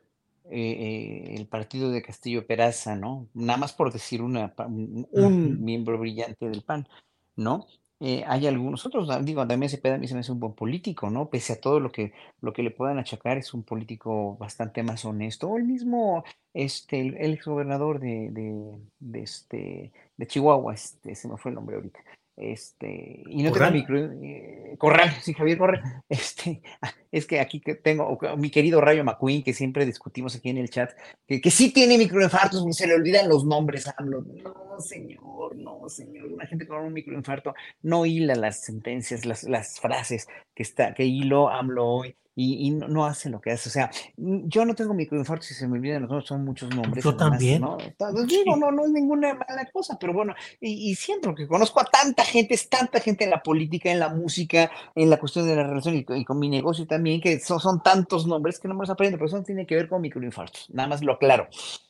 eh, 0.51 0.55
eh, 0.57 1.35
el 1.37 1.47
partido 1.47 1.91
de 1.91 2.01
Castillo 2.01 2.47
Peraza, 2.47 2.97
¿no? 2.97 3.29
Nada 3.35 3.59
más 3.59 3.75
por 3.75 3.93
decir 3.93 4.23
una, 4.23 4.55
un 4.67 5.63
miembro 5.63 5.99
brillante 5.99 6.49
del 6.49 6.63
PAN, 6.63 6.89
¿no? 7.37 7.67
Eh, 8.07 8.23
hay 8.27 8.47
algunos 8.47 8.85
otros, 8.85 9.09
ah, 9.09 9.19
digo, 9.23 9.47
también 9.47 9.71
se 9.71 9.81
a 9.89 9.97
mí 9.97 10.07
se 10.07 10.13
me 10.15 10.21
hace 10.21 10.31
un 10.33 10.39
buen 10.39 10.53
político, 10.53 11.09
¿no? 11.09 11.31
Pese 11.31 11.55
a 11.55 11.61
todo 11.61 11.81
lo 11.81 11.91
que, 11.91 12.13
lo 12.43 12.53
que 12.53 12.63
le 12.63 12.71
puedan 12.71 12.99
achacar, 12.99 13.39
es 13.39 13.55
un 13.55 13.63
político 13.63 14.37
bastante 14.37 14.83
más 14.83 15.07
honesto. 15.07 15.49
O 15.49 15.57
el 15.57 15.65
mismo, 15.65 16.23
este, 16.53 17.01
el, 17.01 17.17
el 17.17 17.33
exgobernador 17.33 18.01
de, 18.01 18.29
de, 18.31 18.79
de, 18.99 19.23
este, 19.23 19.93
de 20.19 20.27
Chihuahua, 20.27 20.75
este, 20.75 21.15
se 21.15 21.29
me 21.29 21.39
fue 21.39 21.51
el 21.51 21.55
nombre 21.55 21.77
ahorita. 21.77 22.01
Este, 22.37 23.23
y 23.27 23.45
no 23.45 23.53
tengo 23.53 23.71
micro, 23.71 23.97
eh, 23.97 24.75
Corral, 24.77 25.11
sí, 25.23 25.35
Javier 25.35 25.59
Corral. 25.59 25.83
Este, 26.09 26.63
es 27.13 27.27
que 27.27 27.41
aquí 27.41 27.61
tengo 27.61 28.19
mi 28.37 28.51
querido 28.51 28.81
Rayo 28.81 29.05
McQueen, 29.05 29.43
que 29.43 29.53
siempre 29.53 29.87
discutimos 29.87 30.35
aquí 30.35 30.51
en 30.51 30.59
el 30.59 30.69
chat, 30.69 30.91
que, 31.27 31.41
que 31.41 31.51
sí 31.51 31.73
tiene 31.73 31.97
microinfartos, 31.97 32.65
se 32.77 32.87
le 32.87 32.95
olvidan 32.95 33.29
los 33.29 33.45
nombres. 33.45 33.87
No, 34.01 34.81
señor, 34.81 35.57
no, 35.57 35.89
señor. 35.89 36.33
Una 36.33 36.47
gente 36.47 36.67
con 36.67 36.85
un 36.85 36.93
microinfarto 36.93 37.55
no 37.83 38.05
hila 38.05 38.35
las 38.35 38.65
sentencias, 38.65 39.25
las, 39.25 39.45
las 39.45 39.79
frases 39.79 40.27
que 40.55 40.65
está, 40.65 40.93
que 40.95 41.05
hilo 41.05 41.49
AMLO 41.49 41.87
hoy 41.87 42.17
y, 42.37 42.71
no 42.71 43.05
hace 43.05 43.31
lo 43.31 43.41
que 43.41 43.53
hace. 43.53 43.69
O 43.69 43.73
sea, 43.73 43.91
yo 44.17 44.65
no 44.65 44.75
tengo 44.75 44.95
microinfarto 44.95 45.45
si 45.45 45.55
se 45.55 45.69
me 45.69 45.79
olvidan 45.79 46.03
los 46.03 46.11
nombres, 46.11 46.29
son 46.29 46.45
muchos 46.45 46.75
nombres. 46.75 47.05
Yo 47.05 47.17
también. 47.17 47.61
¿no? 47.61 47.79
Digo, 48.27 48.57
no, 48.57 48.71
no 48.71 48.85
es 48.85 48.91
ninguna 48.91 49.35
mala 49.35 49.69
cosa, 49.73 49.97
pero 49.99 50.13
bueno, 50.13 50.35
y, 50.61 50.91
y, 50.91 50.95
siento 50.95 51.35
que 51.35 51.47
conozco 51.47 51.81
a 51.81 51.85
tanta 51.85 52.25
gente, 52.25 52.55
es 52.55 52.69
tanta 52.69 53.01
gente 53.01 53.25
en 53.25 53.31
la 53.31 53.43
política, 53.43 53.91
en 53.91 54.01
la 54.01 54.09
música, 54.09 54.71
en 54.95 55.11
la 55.11 55.19
cuestión 55.19 55.47
de 55.47 55.57
la 55.57 55.65
relación 55.65 55.95
y, 55.97 56.25
con 56.25 56.39
mi 56.39 56.49
negocio 56.49 56.87
también, 56.87 57.21
que 57.21 57.39
son, 57.41 57.61
son, 57.61 57.83
tantos 57.83 58.27
nombres 58.27 58.59
que 58.59 58.69
no 58.69 58.75
me 58.75 58.81
los 58.81 58.91
aprendo, 58.91 59.17
pero 59.17 59.27
eso 59.27 59.37
no 59.37 59.45
tiene 59.45 59.67
que 59.67 59.75
ver 59.77 59.89
con 59.89 60.01
microinfartos, 60.01 60.69
nada 60.71 60.89
más 60.89 61.03
lo 61.03 61.13
aclaro. 61.13 61.49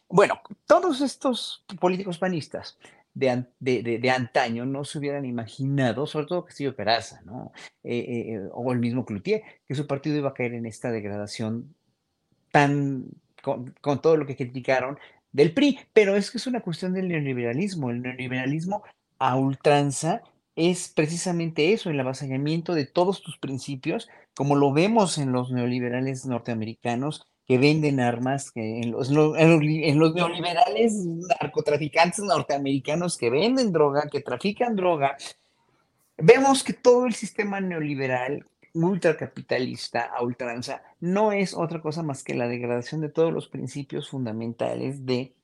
Bueno, 0.09 0.41
todos 0.67 1.01
estos 1.01 1.65
políticos 1.81 2.19
panistas 2.19 2.79
de, 3.15 3.47
de, 3.61 3.99
de, 3.99 4.11
antaño 4.11 4.67
no 4.67 4.85
se 4.85 4.99
hubieran 4.99 5.25
imaginado, 5.25 6.07
sobre 6.07 6.27
todo 6.27 6.45
Castillo 6.45 6.75
Peraza, 6.75 7.23
¿no? 7.25 7.53
Eh, 7.85 7.99
eh, 7.99 8.35
eh, 8.35 8.49
o 8.53 8.73
el 8.73 8.81
mismo 8.81 9.05
Cloutier, 9.05 9.43
que 9.67 9.75
su 9.75 9.87
partido 9.87 10.17
iba 10.17 10.31
a 10.31 10.35
caer 10.35 10.55
en 10.55 10.67
esta 10.67 10.91
degradación 10.91 11.75
tan, 12.51 13.07
con, 13.43 13.75
con, 13.81 14.03
todo 14.03 14.17
lo 14.17 14.27
que 14.27 14.37
criticaron 14.37 14.99
del 15.33 15.55
PRI, 15.55 15.79
pero 15.93 16.17
es 16.17 16.31
que 16.31 16.39
es 16.39 16.47
una 16.47 16.61
cuestión 16.61 16.93
del 16.93 17.09
neoliberalismo, 17.09 17.91
el 17.91 18.03
neoliberalismo 18.03 18.83
a 19.19 19.37
ultranza 19.37 20.23
es 20.57 20.89
precisamente 20.89 21.73
eso, 21.73 21.91
el 21.91 21.99
avasallamiento 21.99 22.75
de 22.75 22.87
todos 22.87 23.23
tus 23.23 23.39
principios, 23.39 24.09
como 24.35 24.57
lo 24.57 24.73
vemos 24.73 25.19
en 25.19 25.33
los 25.33 25.51
neoliberales 25.51 26.27
norteamericanos, 26.27 27.27
que 27.47 27.59
venden 27.59 28.01
armas, 28.01 28.51
que 28.51 28.81
en 28.81 28.93
los, 28.93 29.11
en 29.11 29.99
los 29.99 30.15
neoliberales 30.15 31.07
narcotraficantes 31.41 32.21
norteamericanos 32.21 33.19
que 33.19 33.31
venden 33.31 33.73
droga, 33.73 34.09
que 34.11 34.21
trafican 34.21 34.77
droga, 34.77 35.17
vemos 36.17 36.65
que 36.65 36.73
todo 36.73 37.07
el 37.07 37.15
sistema 37.15 37.61
neoliberal 37.61 38.47
ultracapitalista 38.75 40.03
a 40.03 40.23
ultranza 40.23 40.83
no 41.01 41.33
es 41.33 41.55
otra 41.55 41.81
cosa 41.81 42.03
más 42.03 42.25
que 42.25 42.35
la 42.35 42.49
degradación 42.49 43.01
de 43.01 43.09
todos 43.09 43.33
los 43.33 43.49
principios 43.49 44.09
fundamentales 44.09 45.07
de, 45.07 45.35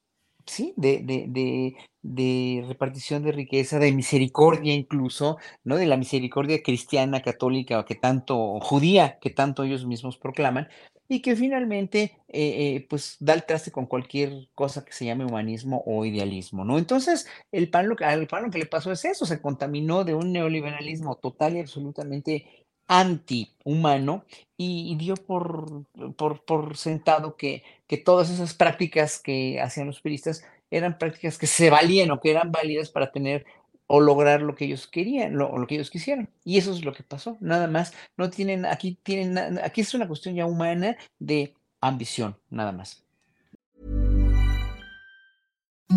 sí, 0.46 0.74
de, 0.76 1.00
de, 1.04 1.76
de, 2.02 2.64
repartición 2.66 3.22
de 3.22 3.32
riqueza, 3.32 3.78
de 3.78 3.92
misericordia 3.92 4.74
incluso, 4.74 5.38
¿no? 5.64 5.76
De 5.76 5.86
la 5.86 5.96
misericordia 5.96 6.62
cristiana, 6.62 7.22
católica, 7.22 7.84
que 7.84 7.94
tanto, 7.94 8.58
judía, 8.60 9.18
que 9.20 9.30
tanto 9.30 9.62
ellos 9.62 9.86
mismos 9.86 10.18
proclaman, 10.18 10.68
y 11.10 11.22
que 11.22 11.34
finalmente 11.34 12.22
eh, 12.28 12.76
eh, 12.76 12.86
pues 12.88 13.16
da 13.18 13.34
el 13.34 13.44
traste 13.44 13.72
con 13.72 13.86
cualquier 13.86 14.48
cosa 14.54 14.84
que 14.84 14.92
se 14.92 15.06
llame 15.06 15.24
humanismo 15.24 15.82
o 15.84 16.04
idealismo, 16.04 16.64
¿no? 16.64 16.78
Entonces, 16.78 17.26
el 17.50 17.68
PAN 17.68 17.88
lo, 17.88 17.96
al 17.98 18.28
PAN 18.28 18.44
lo 18.44 18.50
que 18.52 18.60
le 18.60 18.66
pasó 18.66 18.92
es 18.92 19.04
eso, 19.04 19.26
se 19.26 19.42
contaminó 19.42 20.04
de 20.04 20.14
un 20.14 20.32
neoliberalismo 20.32 21.16
total 21.16 21.56
y 21.56 21.60
absolutamente 21.60 22.46
antihumano 22.86 24.24
y, 24.56 24.92
y 24.92 24.96
dio 24.96 25.16
por, 25.16 25.84
por, 26.16 26.44
por 26.44 26.76
sentado 26.76 27.36
que, 27.36 27.64
que 27.88 27.96
todas 27.96 28.30
esas 28.30 28.54
prácticas 28.54 29.18
que 29.18 29.60
hacían 29.60 29.88
los 29.88 30.00
periodistas 30.00 30.44
eran 30.70 30.96
prácticas 30.96 31.38
que 31.38 31.48
se 31.48 31.70
valían 31.70 32.12
o 32.12 32.20
que 32.20 32.30
eran 32.30 32.52
válidas 32.52 32.88
para 32.88 33.10
tener 33.10 33.44
o 33.92 34.00
lograr 34.00 34.40
lo 34.40 34.54
que 34.54 34.66
ellos 34.66 34.86
querían, 34.86 35.36
lo, 35.36 35.58
lo, 35.58 35.66
que 35.66 35.74
ellos 35.74 35.90
quisieran. 35.90 36.30
Y 36.44 36.58
eso 36.58 36.72
es 36.72 36.84
lo 36.84 36.92
que 36.92 37.02
pasó, 37.02 37.36
nada 37.40 37.66
más. 37.66 37.92
No 38.16 38.30
tienen, 38.30 38.64
aquí 38.64 38.96
tienen, 39.02 39.58
aquí 39.58 39.80
es 39.80 39.94
una 39.94 40.06
cuestión 40.06 40.36
ya 40.36 40.46
humana 40.46 40.96
de 41.18 41.54
ambición, 41.80 42.36
nada 42.50 42.70
más. 42.70 43.04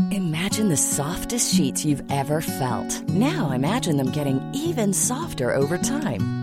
Imagine 0.10 0.70
the 0.70 0.78
softest 0.78 1.54
sheets 1.54 1.86
you've 1.86 2.04
ever 2.10 2.42
felt. 2.42 3.08
Now 3.10 3.52
imagine 3.52 3.96
them 3.96 4.10
getting 4.12 4.42
even 4.56 4.92
softer 4.92 5.54
over 5.54 5.78
time. 5.78 6.43